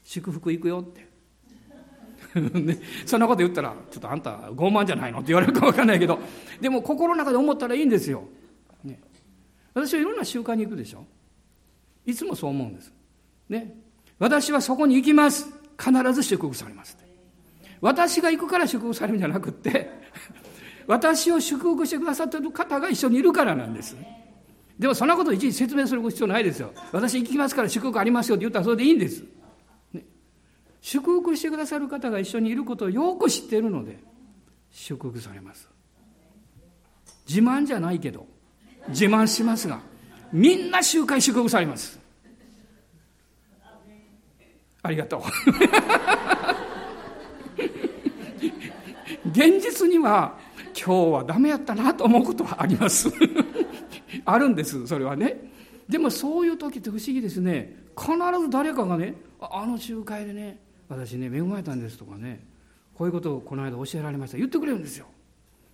[0.03, 1.07] 祝福行くよって。
[3.05, 5.19] そんなこと言ったら、ちょっとあんた傲慢じゃないの？
[5.19, 6.19] って言われるか分かんないけど、
[6.59, 8.23] でも心の中で思ったらいいんですよ。
[8.83, 8.99] ね、
[9.73, 11.05] 私はいろんな習慣に行くでしょ。
[12.05, 12.93] いつもそう思うんです。
[13.49, 13.78] ね、
[14.19, 15.47] 私はそこに行きます。
[15.81, 16.97] 必ず祝福されます。
[17.81, 19.89] 私が行くから祝福されるんじゃなくって、
[20.85, 23.95] 私を祝福してくださっている方が一緒にいるからなんです。
[24.77, 26.73] でもそんなこといちいち説明する必要ないですよ。
[26.91, 29.23] 私行きますから祝福ありますよって言ったらそれでいいんです。
[29.93, 30.05] ね
[30.81, 33.99] 祝福してくださる方が一緒にいることをよく知っているので
[34.71, 35.67] 祝福されます
[37.27, 38.25] 自慢じゃないけど
[38.89, 39.81] 自慢しますが
[40.31, 41.98] みんな集会祝福されます
[44.81, 45.21] ありがとう。
[49.31, 50.37] 現実には
[50.73, 53.09] 今日はダメやったなと思うことはあります。
[54.25, 55.51] あるんですそれはね。
[55.87, 57.77] でもそういう時って不思議ですね。
[57.97, 62.45] 必ず誰かがねあの集会でね私ね恵まれたんですとかね
[62.95, 64.37] こういうことをこの間教えられました。
[64.37, 65.07] 言ってくれるんですよ。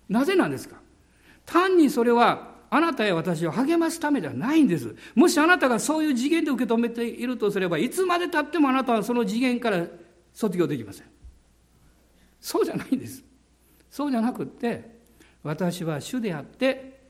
[0.10, 0.78] なぜなんですか？
[1.46, 4.96] 単にそれはあなたや私を励ますためではないんです。
[5.14, 9.86] もしあなたがそういう次元で受け止めているとすればいつまでたってもあなたはその次元から
[10.34, 11.06] 卒業できません。
[12.40, 13.24] そうじゃないんです。
[13.90, 14.96] そうじゃなくって
[15.44, 17.10] 私は主であって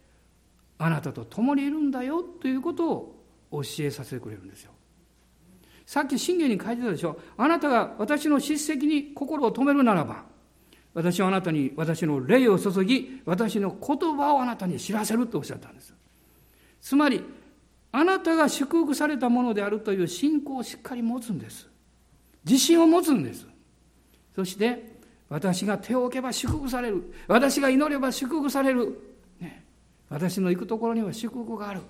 [0.77, 4.71] あなたと共にいるんだよということを教えさせてくれるんですよ。
[5.85, 7.19] さっき信玄に書いてたでしょ。
[7.37, 10.25] あなたが私の叱責に心を止めるならば
[10.95, 15.93] 私はあなたに私の霊を注ぎ私の言葉をあなたに知らせるとおっしゃったんです。
[16.81, 17.21] つまり
[17.91, 21.67] あなたが祝福されたものであるという信仰をしっかり持つんです。
[22.45, 23.45] 自信を持つんです。
[24.35, 24.95] そして
[25.27, 27.13] 私が手を置けば祝福される。
[27.27, 28.97] 私が祈れば祝福される、
[29.41, 29.65] ね、
[30.09, 31.81] 私の行くところには祝福がある。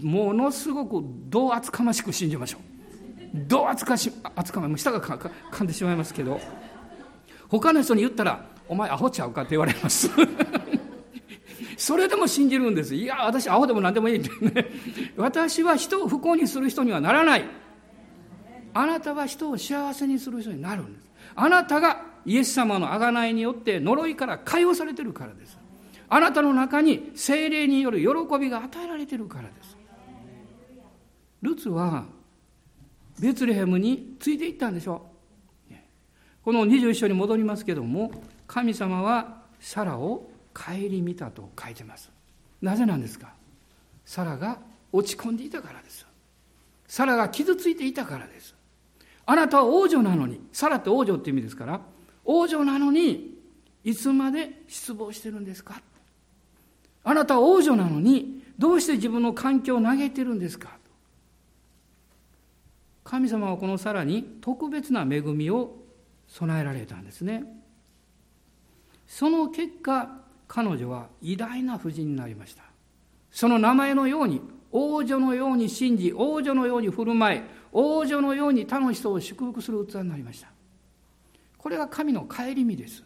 [0.00, 2.60] ものすごくどう厚かましく信じましょう。
[3.48, 6.40] どう扱し扱う舌がかか噛んでしまいますけど。
[7.48, 10.10] 他の人に言ったら「お前アホちゃうか?」って言われます
[11.76, 14.70] それでも信じるんですいや私アホでも何でもいいってね
[15.16, 17.44] 私は人を不幸にする人にはならない
[18.74, 25.58] あなたは人を幸せにする人になるんですあなたがイエス様の贖いによって呪いから解放されてるからです。
[26.10, 29.76] あなたの中に精霊による喜びが与えられてるからです。
[31.40, 32.04] ルツは
[33.18, 35.17] ベツレヘムについていったんでしょう。
[36.48, 38.10] この21章に戻りますけども、
[38.46, 40.72] 神様はサラを顧
[41.02, 42.10] みたと書いてます。
[42.62, 43.34] なぜなんですか？
[44.06, 44.58] サラが
[44.90, 46.06] 落ち込んでいたからです。
[46.86, 48.54] サラが傷ついていたからです。
[49.26, 51.82] あなたは王女なのに、サラって王女って意味ですから、
[52.24, 53.38] 王女なのに、
[53.84, 55.82] いつまで失望してるんですか？
[57.04, 60.78] あなたは王女なのに、どうして自分の環境を嘆いてるんですか？
[63.04, 65.76] 神様はこのサラに特別な恵みを
[66.28, 67.44] 備えられたんですね。
[69.06, 72.62] その結果、彼女は偉大な婦人になりました。
[73.30, 77.40] その名前のように、王女のように信じ、王女のように振る舞い、
[77.72, 80.48] 王女のように他の人を祝福する器になりました。
[81.56, 83.02] これが神の顧みです。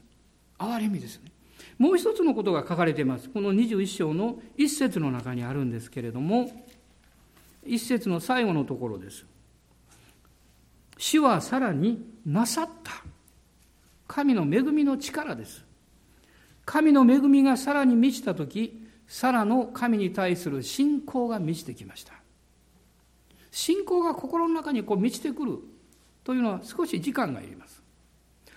[0.59, 1.33] 憐れみですね。
[1.79, 3.29] もう一つのことが書かれています。
[3.29, 6.51] この21章の一節の中にあるんですけれども、
[7.65, 9.25] 一節の最後のところです。
[10.99, 13.02] 主はさらになさった。
[14.13, 15.65] 神の恵みの力です。
[16.67, 22.13] 神の恵みがさらに満ちたとき、さらの神に対する信仰が満ちてきました。
[23.51, 25.61] 信仰が心の中にこう満ちてくる
[26.25, 27.83] というのは少し時間がいります。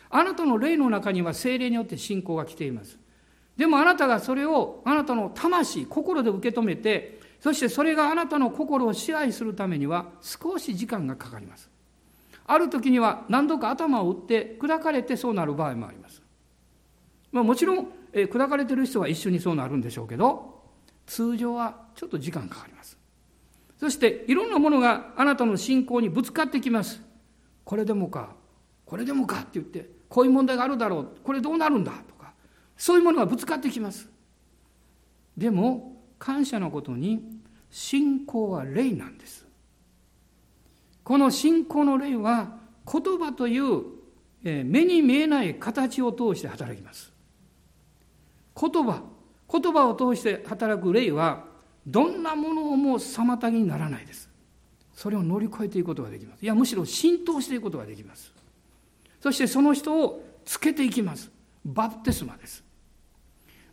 [0.10, 3.00] あなたの霊の中には精霊によって信仰が来ています。
[3.56, 11.70] でもあなたがそれをあなたの魂、心で受け止めて、そしてそれがあなたの心を支配するためには少し時間がかかります。
[12.46, 16.22] ある時には何度か頭を打って砕かれてそうなる場合もあります。
[17.32, 20.64] まあ、もちろん、えー、砕かれてる人は一緒にそうなるんでしょうけど、
[21.06, 22.98] 通常はちょっと時間かかります。
[23.78, 27.02] そしていろんなものがあなたの信仰にぶつかってきます。
[27.64, 28.36] これでもか、
[28.86, 32.34] これでもかって言って、こういう問題があるだろう、これどうなるんだとか、
[32.78, 34.08] そういうものがぶつかってきます。
[35.36, 39.45] でも、感謝のことに、信仰は霊なんです。
[41.06, 42.58] この信仰の霊は、
[42.92, 43.84] 言葉という
[44.44, 47.14] 目に見えない形を通して働きます。
[48.60, 49.04] 言葉、
[49.52, 51.46] 言葉を通して働く霊は、
[51.86, 54.28] どんなものをも妨げにならないです。
[54.96, 56.44] それを乗り越えていくことができます。
[56.44, 58.34] いや、むしろ浸透していくことができます。
[59.22, 61.30] そしてその人をつけていきます。
[61.64, 62.64] バプテスマです。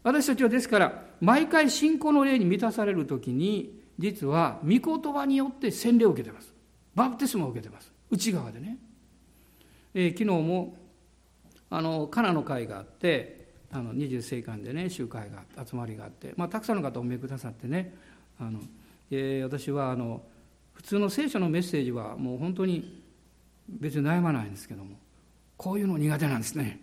[0.03, 6.53] 私たちはですから、毎回信仰の霊に満たされるときに、実は御言葉によって洗礼を受けてます。
[6.95, 7.93] バプテスマを受けてます。
[8.11, 8.79] 内側でね。
[9.95, 10.77] え、昨日も、
[11.71, 17.95] あの、カナの会があって、あの二十世間でね集会が集まりがあって、まあ、たくさんの方お見えくださってね
[18.39, 18.61] あの、
[19.11, 20.23] えー、私はあの
[20.75, 23.03] 普通の聖書のメッセージはもう本当に
[23.69, 24.97] 別に悩まないんですけども
[25.57, 26.81] こういうの苦手なんですね。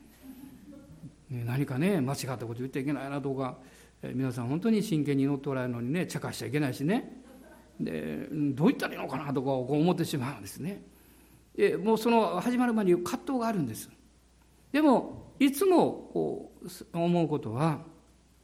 [1.29, 3.57] ね何かね間違ったこと言ってはいけないなとか、
[4.01, 7.18] えー、皆さん本当に真剣に祈っておられるのにね茶化しちゃいけないしね
[7.79, 10.81] でどう言ったらいいのかなとか思ってしまうんですね。
[11.55, 13.89] でもうその始まる前に葛藤があるんです。
[14.71, 16.51] でもいつもこ
[16.93, 17.79] う思うことは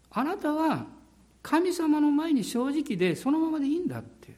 [0.10, 0.86] あなたは
[1.42, 4.36] 神様の前に正直でそのままでいいんだって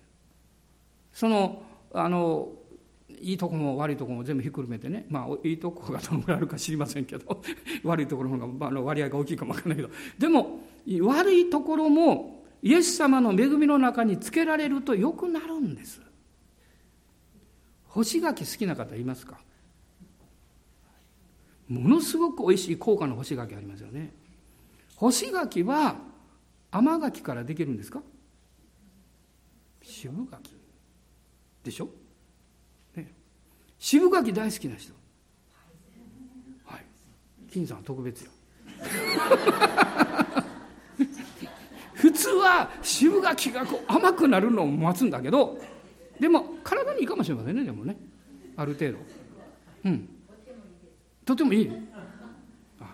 [1.14, 2.50] そのあの
[3.22, 7.42] いいとこも悪いとこも全部ひっくるめてねまあいいとこがどのぐらいあるか知りませんけど
[7.84, 9.90] 悪いところの方が、まあ、割合が大きいかもわからないけど
[10.20, 10.60] でも
[11.02, 12.37] 悪いところも
[12.68, 16.02] イエス様の恵みの中につけられると良くなるんです。
[17.86, 19.40] 干し柿好きな方いますか？
[21.70, 24.12] ものすごく美味しい高価な干し柿ありますよね。
[24.98, 25.96] 干し柿は
[26.70, 28.02] 甘柿からできるんですか？
[29.82, 30.54] 渋柿。
[31.64, 31.88] でしょ、
[32.98, 33.14] ね、
[33.80, 34.92] 渋柿大好きな人。
[36.66, 36.86] はい。
[37.50, 38.32] 金さん特別よ。
[41.98, 45.58] 普通は渋柿がこう甘くなるのを待つんだけど
[46.20, 47.96] でも体にいいかもしれませんねでもね。
[48.56, 48.98] ある程度。
[49.86, 50.10] うん。
[51.26, 51.72] とてもいい。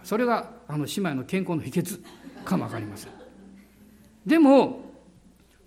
[0.03, 2.01] それがあの姉妹の健康の秘訣
[2.43, 3.11] かも分かりません。
[4.25, 4.81] でも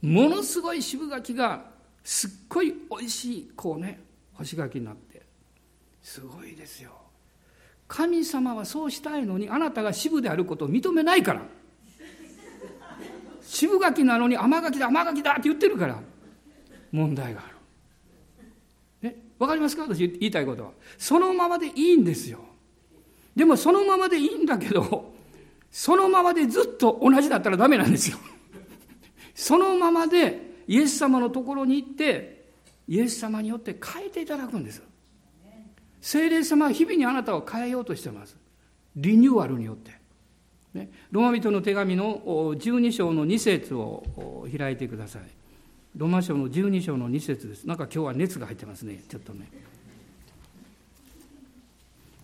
[0.03, 1.65] ものすごい渋柿が
[2.05, 4.01] すっごいおいしいこうね
[4.33, 5.23] 干し柿になって
[6.03, 6.91] すごいですよ。
[7.89, 11.43] 神様はそうしたいのにあなたが渋であることを認めないから。
[13.47, 15.99] 渋柿なのに甘柿だ甘柿だって言ってるから
[16.93, 17.51] 問題があ
[19.03, 19.09] る。
[19.09, 19.85] ねわかりますか？
[19.85, 20.73] 私言いたいことは。
[20.99, 22.41] そのままでいいんですよ。
[23.35, 25.15] でもそのままでいいんだけど、
[25.71, 28.19] そのままでずっと同じだったらダメなんですよ。
[29.35, 32.47] そのままでイエス様のところに行って、
[32.89, 34.83] イエス様によって変えていただくんです。
[36.01, 38.37] 聖霊様は日々にあなたを変えようとしてます。
[38.97, 39.96] リニューアルによって。
[40.77, 45.23] ね、ローマ人の手紙の12章の2節を開いてください。
[45.97, 47.65] ローマ書の12章の2節です。
[47.65, 49.03] なんか今日は熱が入ってますね。
[49.09, 49.49] ちょっとね。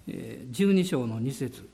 [0.07, 1.69] 12章の2節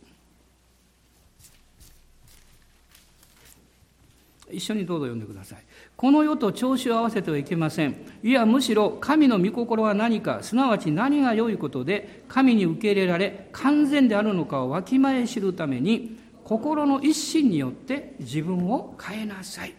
[4.50, 5.58] 一緒にどうぞ読んでください。
[5.96, 7.96] この世と調子を合わせてはいけません。
[8.22, 16.17] いや、むしろ神の御心は何か、すなわち何が良いことで、神に受け入れられ、完全であるのかをわきまえ知るために、
[16.48, 19.74] 心の一心によって自分を変えなさい。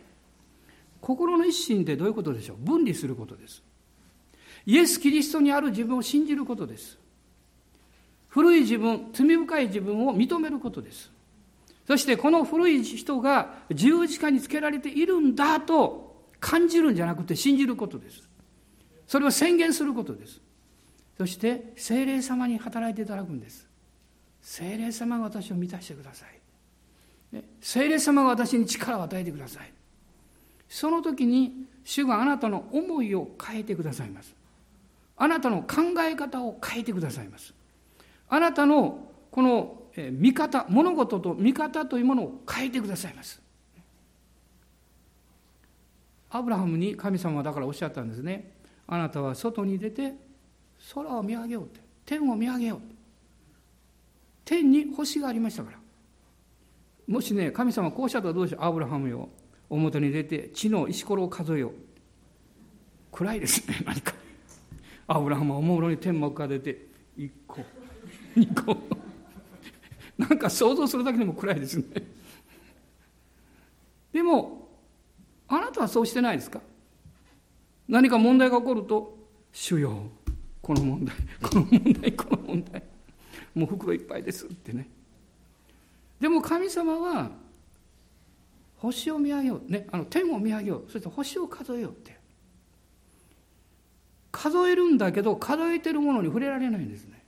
[1.01, 2.57] 心の一心ってどういうことでしょう？
[2.57, 3.63] 分離することです。
[4.67, 6.99] イエス・キリストにある自分を信じることです。
[8.27, 11.11] 古い自分、罪深い自分を認めることです。
[11.87, 18.29] そしてこの古い人が十字架につけられているんだと感じるんじゃなくて信じることです。
[19.07, 20.39] それを宣言することです。
[21.17, 23.67] そして精霊様に働いていただくんです。
[24.39, 26.38] 精霊様が私を満たしてください。
[27.61, 29.71] 聖霊様が私に力を与えてください。
[30.67, 34.35] その時に主があなたの思いを変えてくださいます。
[35.17, 37.53] あなたの考え方を変えてくださいます。
[38.29, 43.41] あなたのこの見方、物事と見方というものを変えてくださいます。
[46.29, 48.51] アブラハムに神様はだからおっしゃったんですね。
[48.87, 50.13] あなたは外に出て
[50.93, 51.79] 空を見上げようって。
[52.05, 52.79] 天を見上げよう。
[54.45, 55.78] 天に星がありましたから。
[57.09, 59.29] もしね、神様こうおっしゃったらどうしょう、アブラハムよ。
[59.67, 61.73] 表に出て地の石ころを数えよう。
[63.11, 64.13] 暗いですね、何か。
[65.07, 66.85] アブラハムはおもむろに天幕が出て、
[67.17, 67.61] 1個、
[68.37, 68.77] 2個。
[70.19, 71.85] なんか想像するだけでも暗いですね。
[74.11, 74.69] でも、
[75.47, 76.61] あなたはそうしてないですか？
[77.87, 79.17] 何か問題が起こると、
[79.51, 80.11] 主よ、
[80.61, 82.83] この問題、この問題、この問題、
[83.55, 84.87] もう袋いっぱいですってね。
[86.19, 87.31] でも神様は
[88.77, 90.91] 星を見上げよう、ね、あの天を見上げよう。
[90.91, 92.17] そして星を数えようって。
[94.31, 97.23] 数えるんだけど数えてるものに触れられないんですね。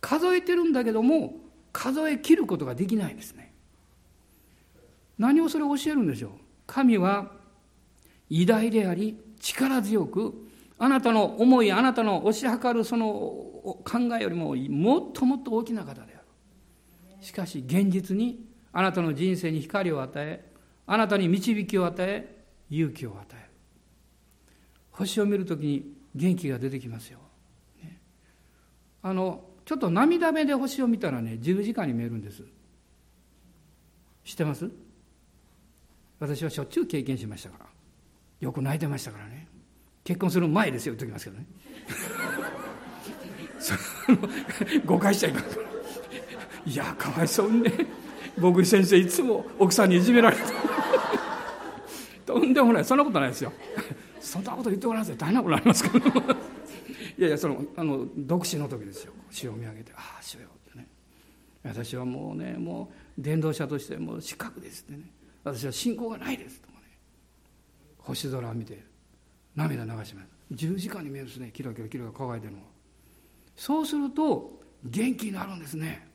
[0.00, 1.36] 数えてるんだけども
[1.72, 3.52] 数え切ることができないんですね。
[5.18, 6.30] 何をそれ教えるんでしょう？
[6.66, 7.30] 神は
[8.28, 10.34] 偉大であり力強く
[10.78, 13.84] あなたの思いあなたの推し量るその考
[14.18, 16.12] えよりももっともっと大きな方で。
[16.12, 16.13] す
[17.24, 20.44] しかし現実にあなたの人生に光を与え
[20.86, 23.40] あなたに導きを与え勇気を与える。
[24.90, 27.18] 星を見るときに元気が出てきますよ、
[27.82, 27.98] ね、
[29.02, 32.44] あのちょっと涙目で星を見たらね十字架に見えるんです。
[34.24, 34.70] 知ってます？
[36.20, 37.66] 私はしょっちゅう経験しましたから。
[38.40, 39.48] よく泣いてましたからね。
[40.04, 41.46] 結婚する前ですよ言っときますけどね。
[44.84, 45.73] 誤解しちゃいかんから
[46.66, 47.72] いやかわいそうにね。
[48.38, 50.42] 僕先生いつも奥さんにいじめられて。
[52.26, 52.84] とんでもない。
[52.84, 53.52] そんなことないですよ。
[54.20, 56.12] そんなこと言ってごらんなさい大変なことありますけどい
[57.18, 59.12] やいやそのあの独身の時ですよ。
[59.30, 60.88] 死を見上げて「ああ死よ」ってね。
[61.62, 65.10] 私はもうねもう伝道者としてもう失格ですってね。
[65.44, 66.78] 私は信仰がないですとかね。
[67.98, 68.82] 星空を見て
[69.54, 70.28] 涙流します。
[70.52, 71.50] 10時間に見えるんですね。
[71.52, 72.58] キラキラキラ輝いてるの
[73.56, 76.08] そうすると元気になるんですね。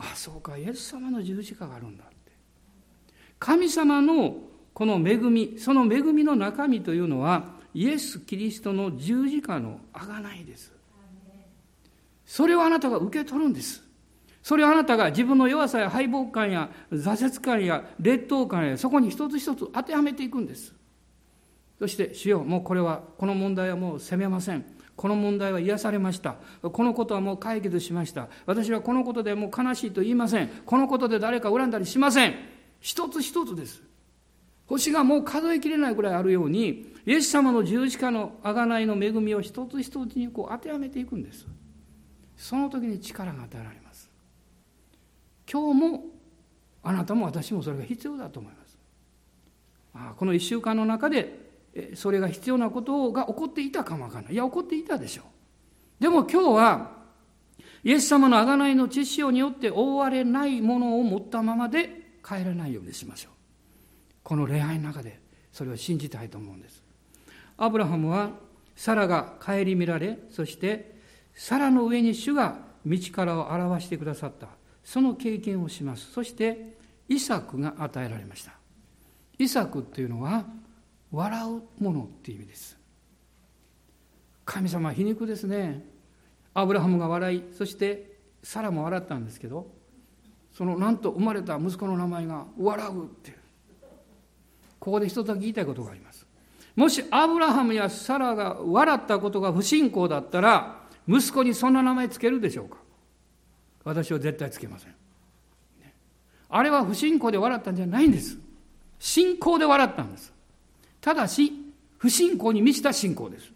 [0.00, 0.56] あそうか。
[0.56, 2.14] イエス様の十字架があるんだって。
[3.38, 4.36] 神様の
[4.72, 10.72] この恵みその恵みの中身というのはイエス・キリストの十字架の贖いです。
[12.24, 13.82] それをあなたが受け取るんです。
[14.42, 20.74] それをあなたが自分の弱さや敗北感や挫折感や劣等感やそこに一つ一つ当てはめていくんです。
[21.78, 24.64] そして主よもうこれはこの問題はもう責めません。
[25.00, 26.36] この問題は癒されました。
[26.60, 28.28] このことはもう解決しました。
[28.44, 30.48] 私はこのことでもう悲しいと言いません。
[30.66, 32.34] このことで誰か恨んだりしません。
[32.80, 33.82] 一つ一つです。
[34.66, 41.46] 星がもう数えきれないぐらいあるように、イエス様の十字架の贖いの恵みを一つ一つにこう当てはめていくんです。
[42.36, 44.10] その時に力が与えられます。
[45.50, 46.04] 今日も
[46.82, 48.78] あなたも私もそれが必要だと思います。
[49.94, 51.49] あこの一週間の中で
[51.94, 54.34] それが必要なことが起こっていたかもわからない。
[54.34, 56.02] いや、起こっていたでしょう。
[56.02, 57.00] でも今日は、
[57.82, 63.32] イエス様の贖いの知識によって覆われないものを持ったままで帰らないようにしましょう。
[64.22, 65.20] この礼拝の中で
[65.52, 66.82] それを信じたいと思うんです。
[67.56, 68.30] アブラハムは
[68.76, 70.94] サラが顧みられ、そして
[71.34, 74.48] サラの上に主が道からを表してくださった。
[74.84, 76.10] その経験をします。
[76.12, 76.76] そして
[77.08, 78.52] イサクが与えられました。
[79.38, 80.44] イサクっていうのは
[81.12, 81.40] 笑
[81.78, 82.78] うものっていう意味です。
[84.44, 85.84] 神様皮肉ですね。
[86.54, 89.68] アブラハムが笑いそしてサラも笑ったんですけど
[90.52, 93.36] そのなんと生まれた息子の名前が笑うって
[94.80, 96.26] ここで一つだけ言いたいことがあります。
[96.74, 102.78] もしアブラハムやサラが笑ったことが不信仰だったら息子にそんな名前つけるでしょうか。
[103.84, 104.94] 私は絶対つけません。
[106.48, 108.38] あれは不信仰で笑ったんじゃないんです。
[108.98, 110.32] 信仰で笑ったんです。
[111.00, 111.52] ただし
[111.98, 113.52] 不信仰に満ちた信仰です。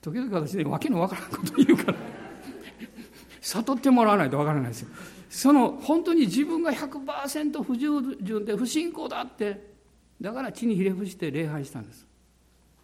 [0.00, 1.98] 時々私ね訳のわからんこと言うから。
[3.40, 4.88] 悟ってもらわないとわからないですよ。
[5.28, 9.74] その本当に自分が100%不従順で不信仰だって
[10.20, 12.06] だから地にひれ伏して礼拝したんです、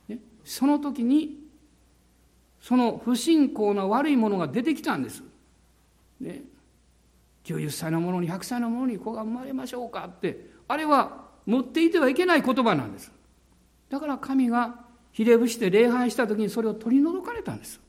[0.09, 1.39] ね、その時に
[2.61, 5.23] その不信仰な悪いものが出てきたんです、
[6.21, 6.43] ね、
[7.45, 10.51] 90歳の者に100歳の者に子が生まれましょうかって。
[10.67, 13.11] あれは持っていてはいけない言葉なんです。
[13.89, 17.81] だから神がひれ伏して礼拝した時にそれを取り除かれたんです。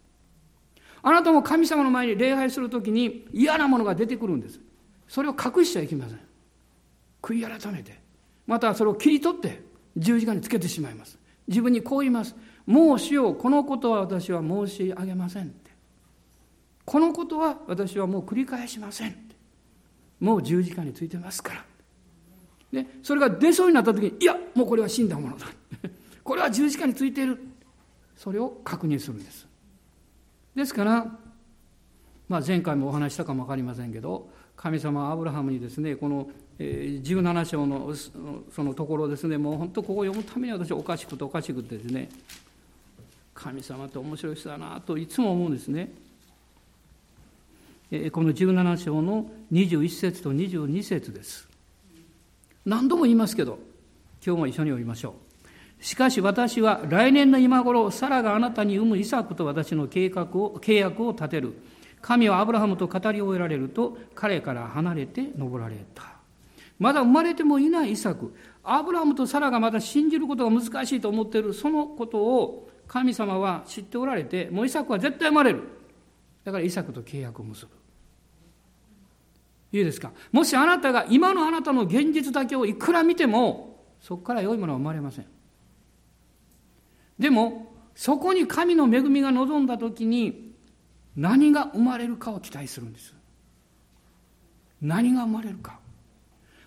[1.04, 4.60] あなたも神様の前に礼拝する時に嫌なものが出てくるんです。
[5.08, 6.20] それを隠しちゃいけません。
[7.22, 8.00] 悔い改めて。
[8.48, 9.62] またそれを切り取って
[9.96, 11.20] 十字架につけてしまいます。
[11.48, 12.36] 自分にこう言います。
[12.66, 15.70] もうしようこのことは私は申し上げませんって。
[16.84, 19.36] このことは私はもう繰り返しませんって。
[20.20, 21.71] もう十字架についてますから。
[22.72, 25.48] でそれが出そうになった時にいやもうこれは死んだものだ。
[26.24, 27.38] これは十字架についている。
[28.16, 29.48] それを確認するんです。
[30.56, 31.18] ですから、
[32.30, 37.94] まあ、前回もお話したかも分かりませんけど神様アブラハムにですねこの17章の
[38.52, 42.10] そのところですねもう本当ここを読むために私おかしくておかしくてですね
[43.34, 45.92] 神様って面白い人だなといつも思うんですね。
[48.12, 51.51] この17章の21節と22節です。
[52.66, 53.60] 何度も言いますけど
[54.26, 55.16] 今日も一緒に読みましょ
[55.80, 55.84] う。
[55.84, 61.54] しかし私は来年の今頃サラがあなたに産むイサクと私の計画を契約を立てる。
[62.02, 66.04] 神はアブラハムと語り終えられると彼から離れて登られた。
[66.78, 68.34] まだ生まれてもいないイサク。
[68.64, 71.54] アブラハムとサラがまだ信じることが難しいと思っている。
[71.54, 75.64] そのことを神様は知っておられてもうイサクは絶対生まれる。
[76.44, 77.81] だからイサクと契約を結ぶ。
[79.72, 80.12] いいですか？
[80.32, 85.26] もしあなたが今のあなたの現実だけをいくら見てもそこから良いものは生まれません。
[87.18, 90.56] でもそこに神の恵みが望んだ時に
[91.16, 93.14] 何が生まれるかを期待するんです。
[94.82, 95.80] 何が生まれるか。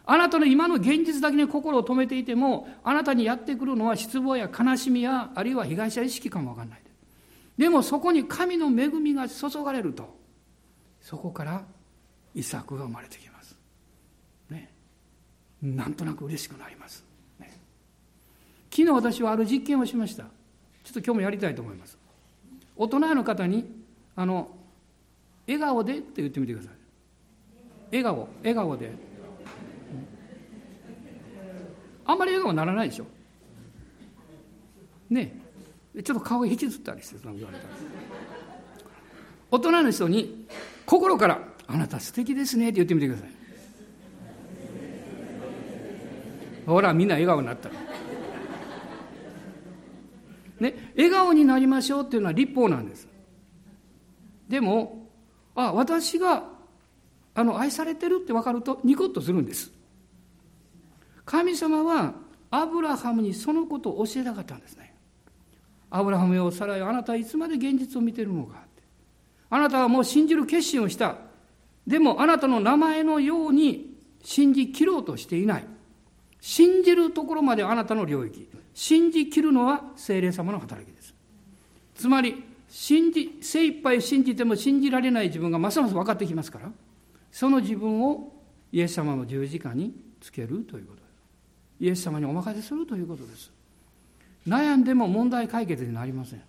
[0.06, 6.82] あなたの今の現実だけに心を止めていてもあなたにやってくるのは失望や悲しみやあるいは被害者意識かもわかんない。
[7.56, 10.16] でもそこに神の恵みが注がれると
[11.00, 11.64] そこから
[12.34, 13.56] 遺作が生まれてきます、
[14.50, 14.70] ね、
[15.62, 17.04] なんとなく嬉しくなります、
[17.38, 17.52] ね、
[18.70, 20.24] 昨日私はある実験をしました。
[20.84, 21.96] ちょっと今日もやりたいと思います。
[22.76, 23.64] 大人の方に
[24.16, 24.50] あの
[25.46, 26.72] 笑顔でって言ってみてください。
[27.90, 28.28] 笑顔。
[28.40, 28.92] 笑顔で。
[32.04, 33.06] あんまり笑顔にならないでしょ。
[35.08, 35.40] ね。
[36.02, 37.64] ちょっと顔が引きずったりしてその言われた
[39.52, 40.46] 大人の人に
[40.84, 43.28] 心から「あなた素敵ですね」って言ってみてください。
[46.66, 47.68] ほらみんな笑顔になった。
[50.60, 53.08] ね笑顔になりましょうっていうのは立法なんです。
[54.48, 55.08] でも
[55.54, 56.44] あ私が
[57.34, 59.72] あの愛されてるって分かるとニコッとするんです。
[61.24, 62.14] 神様は
[62.50, 64.94] アブラハムにそのことを教えたかったんですね。
[65.90, 68.82] アブラハムよ、サラよ、あなたはいつまで現実を見てるのかって。
[69.50, 71.16] あなたはもう信じる決心をした。
[71.86, 75.66] でもあなたの名前のように信じきろうとしていない。
[76.40, 78.48] 信じるところまであなたの領域。
[78.74, 81.14] 信じきるのは精霊様の働きです。
[81.94, 86.72] つまり、信じ、精一杯信じても信じられない自分がますます分かってきますから、
[87.30, 88.32] その自分を
[88.72, 91.04] イエス様の十字架につけるということ
[91.80, 93.52] イエス様にお任せするということです
[94.46, 96.42] 悩んでも問題解決になりません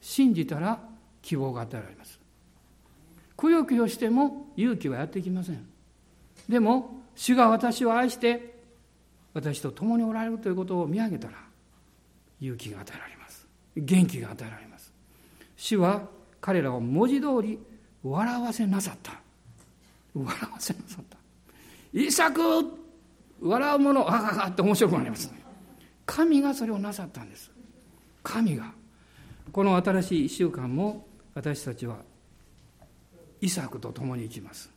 [0.00, 0.80] 信じたら
[1.20, 2.18] 希望が与えられます
[3.42, 5.66] くよくよしても勇気はやってきません。
[6.48, 8.54] でも主が私を愛して
[9.34, 11.34] 私と共におられるということを見上げたら
[12.40, 13.44] 勇気が与えられます。
[13.76, 14.92] 元気が与えられます。
[15.56, 16.02] 主は
[16.40, 17.58] 彼らを文字通り
[18.04, 19.20] 笑わせなさった。
[20.14, 21.16] 笑わせなさった。
[21.92, 22.40] イサク
[23.40, 25.32] 笑うものあははって面白くなります。
[26.06, 27.50] 神がそれをなさったんです。
[28.22, 28.72] 神が。
[29.50, 32.11] この新しい1週間も私たちは
[33.42, 34.70] イサクと共に行きます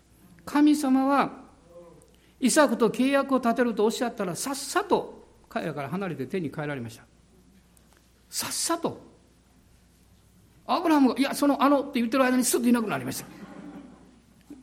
[0.43, 1.45] 神様は
[2.41, 7.03] イサクと契約を立てるとおっしゃったらさっさと彼らから離れて手に帰られました
[8.29, 8.99] さっさと
[10.67, 13.27] アブラハムが、いや、そのあのって言ってる間にすっといなくなりました。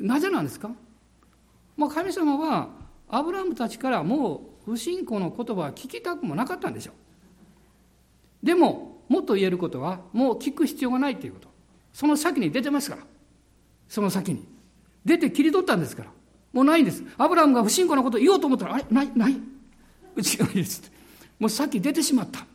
[0.01, 0.69] なぜなんですか？
[1.77, 2.71] もう神様は、
[3.09, 6.93] アブラハムたちからもう不信仰の言葉は聞きたくもなかったんでしょ
[8.43, 8.47] う。
[8.47, 11.49] でも、もっと言えることは、もう聞く必要がないということ。
[11.93, 13.03] その先に出てますから。
[13.93, 14.49] その先に。
[15.05, 16.11] 出て切り取ったんですから。
[16.55, 17.05] もうないんです。
[17.19, 18.85] アブラムが不信仰なことを言おうと思ったら、あれ？
[18.91, 19.39] ない、ない？
[20.17, 20.97] うちがいいですって。
[21.39, 22.47] もうさっき出てしまった。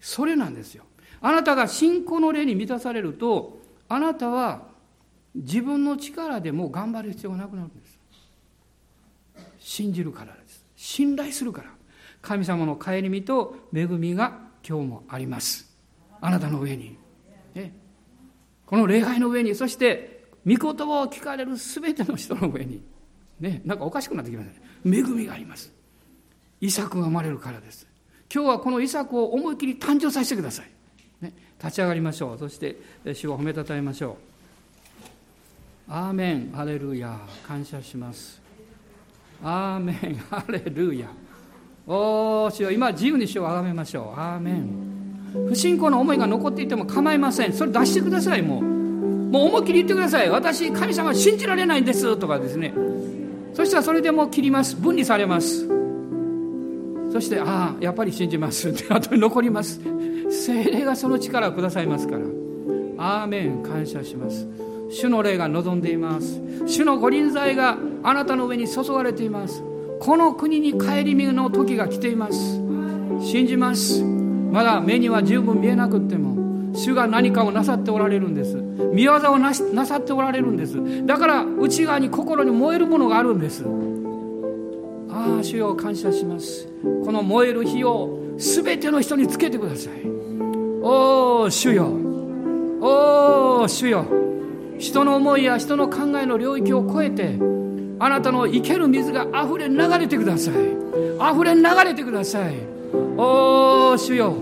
[0.00, 0.82] それなんですよ。
[1.20, 4.62] あなたが信仰の霊に満たされると、あなたは
[5.36, 7.98] 自分の力でも頑張る必要がなくなるんです。
[9.60, 10.64] 信じるからです。
[10.74, 11.70] 信頼するから。
[12.22, 14.36] 神様の帰り身と恵みが
[14.68, 15.78] 今日もあります。
[16.20, 16.96] あなたの上に。
[17.54, 17.72] ね、
[18.68, 22.82] この礼拝の上に、そして御言葉を聞かれる全ての人の上に。
[23.40, 24.98] ね、なんかおかしくなってきましたね。
[24.98, 25.72] 恵みがあります。
[26.60, 27.86] イサクが生まれるからです。
[28.32, 30.70] 今日はこのイサクを思い切り誕生させてください。
[31.22, 32.38] ね、立ち上がりましょう。
[32.38, 32.76] そして
[33.14, 34.18] 主を褒めたたえましょ
[35.88, 35.90] う。
[35.90, 38.42] アーメン、ハレルヤ、感謝します。
[39.42, 41.08] アーメン、ハレルヤ。
[41.86, 44.20] おー、主よ、今自由に主をあがめましょう。
[44.20, 44.97] アーメン。
[45.48, 47.52] 不信仰の思いが残っていても構いません。
[47.52, 48.62] それ出してください、もう。
[48.62, 50.30] もう思いっきり言ってください。
[50.30, 52.16] 私、神様信じられないんです。
[52.16, 52.74] とかですね。
[53.52, 54.76] そしたらそれでもう切ります。
[54.76, 55.66] 分離されます。
[57.12, 58.68] そして、ああ、やっぱり信じます。
[58.68, 59.80] って後に残ります。
[60.30, 62.20] 精霊がその力をくださいますから。
[62.98, 64.46] アーメン、感謝します。
[64.90, 66.40] 主の霊が望んでいます。
[66.66, 69.62] 主の御臨在があなたの上に注がれています。
[70.00, 72.60] この国に帰り身の時が来ています。
[73.20, 74.27] 信じます。
[74.50, 78.56] まだ目には十分見えなくっても、主が何かをなさっておられるんです。
[78.92, 80.76] 見業をなさっておられるんです。
[81.06, 83.64] だから内側に心に燃えるものがあるんです。
[85.10, 86.68] ああ、主よ感謝します。
[87.04, 89.92] この燃える火を全ての人につけてください。
[90.82, 91.88] おお、主よ。
[92.80, 94.04] おお、主よ。
[94.78, 97.36] 人の思いや人の考えの領域を超えて、
[97.98, 100.54] あなたの生ける水が溢れ流れてください。
[101.34, 102.77] 溢れ流れてください。
[103.16, 104.34] おお、主よ。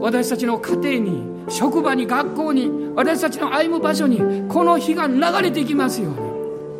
[0.00, 6.18] 私たちの家庭に、職場に、学校に、私たちの歩む場所に、この火が流れていきますように。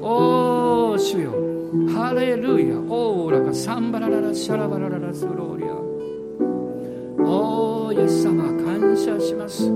[0.02, 1.32] おお、主よ。
[1.94, 2.76] ハレルヤ。
[2.78, 5.66] オーラがサンバラララシャラバラララスローリア。
[7.28, 9.70] おー、イエス様、感謝します。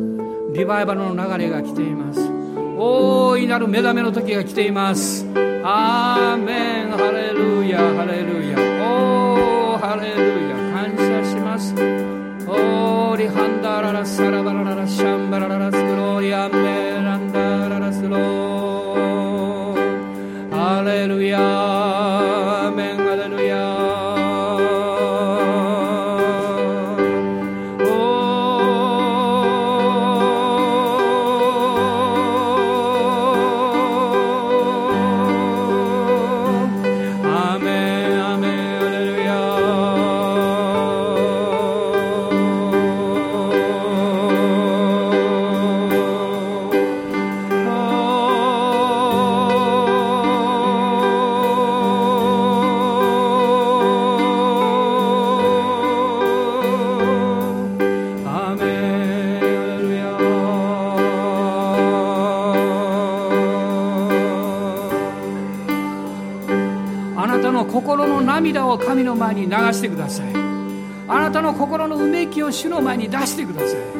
[0.53, 2.21] リバイバルの流れが来ています。
[2.79, 5.27] 大いなる目覚めの時が来ています。
[5.63, 8.59] アーメン、ハレルヤ、ハレルヤ。
[8.83, 10.50] おー、ハレルヤ、
[11.61, 11.75] 感謝します。
[12.47, 16.90] オー
[68.41, 70.33] 涙を神の前に流してください。
[71.09, 74.00] あなたの心のうめきを主の前に出してください。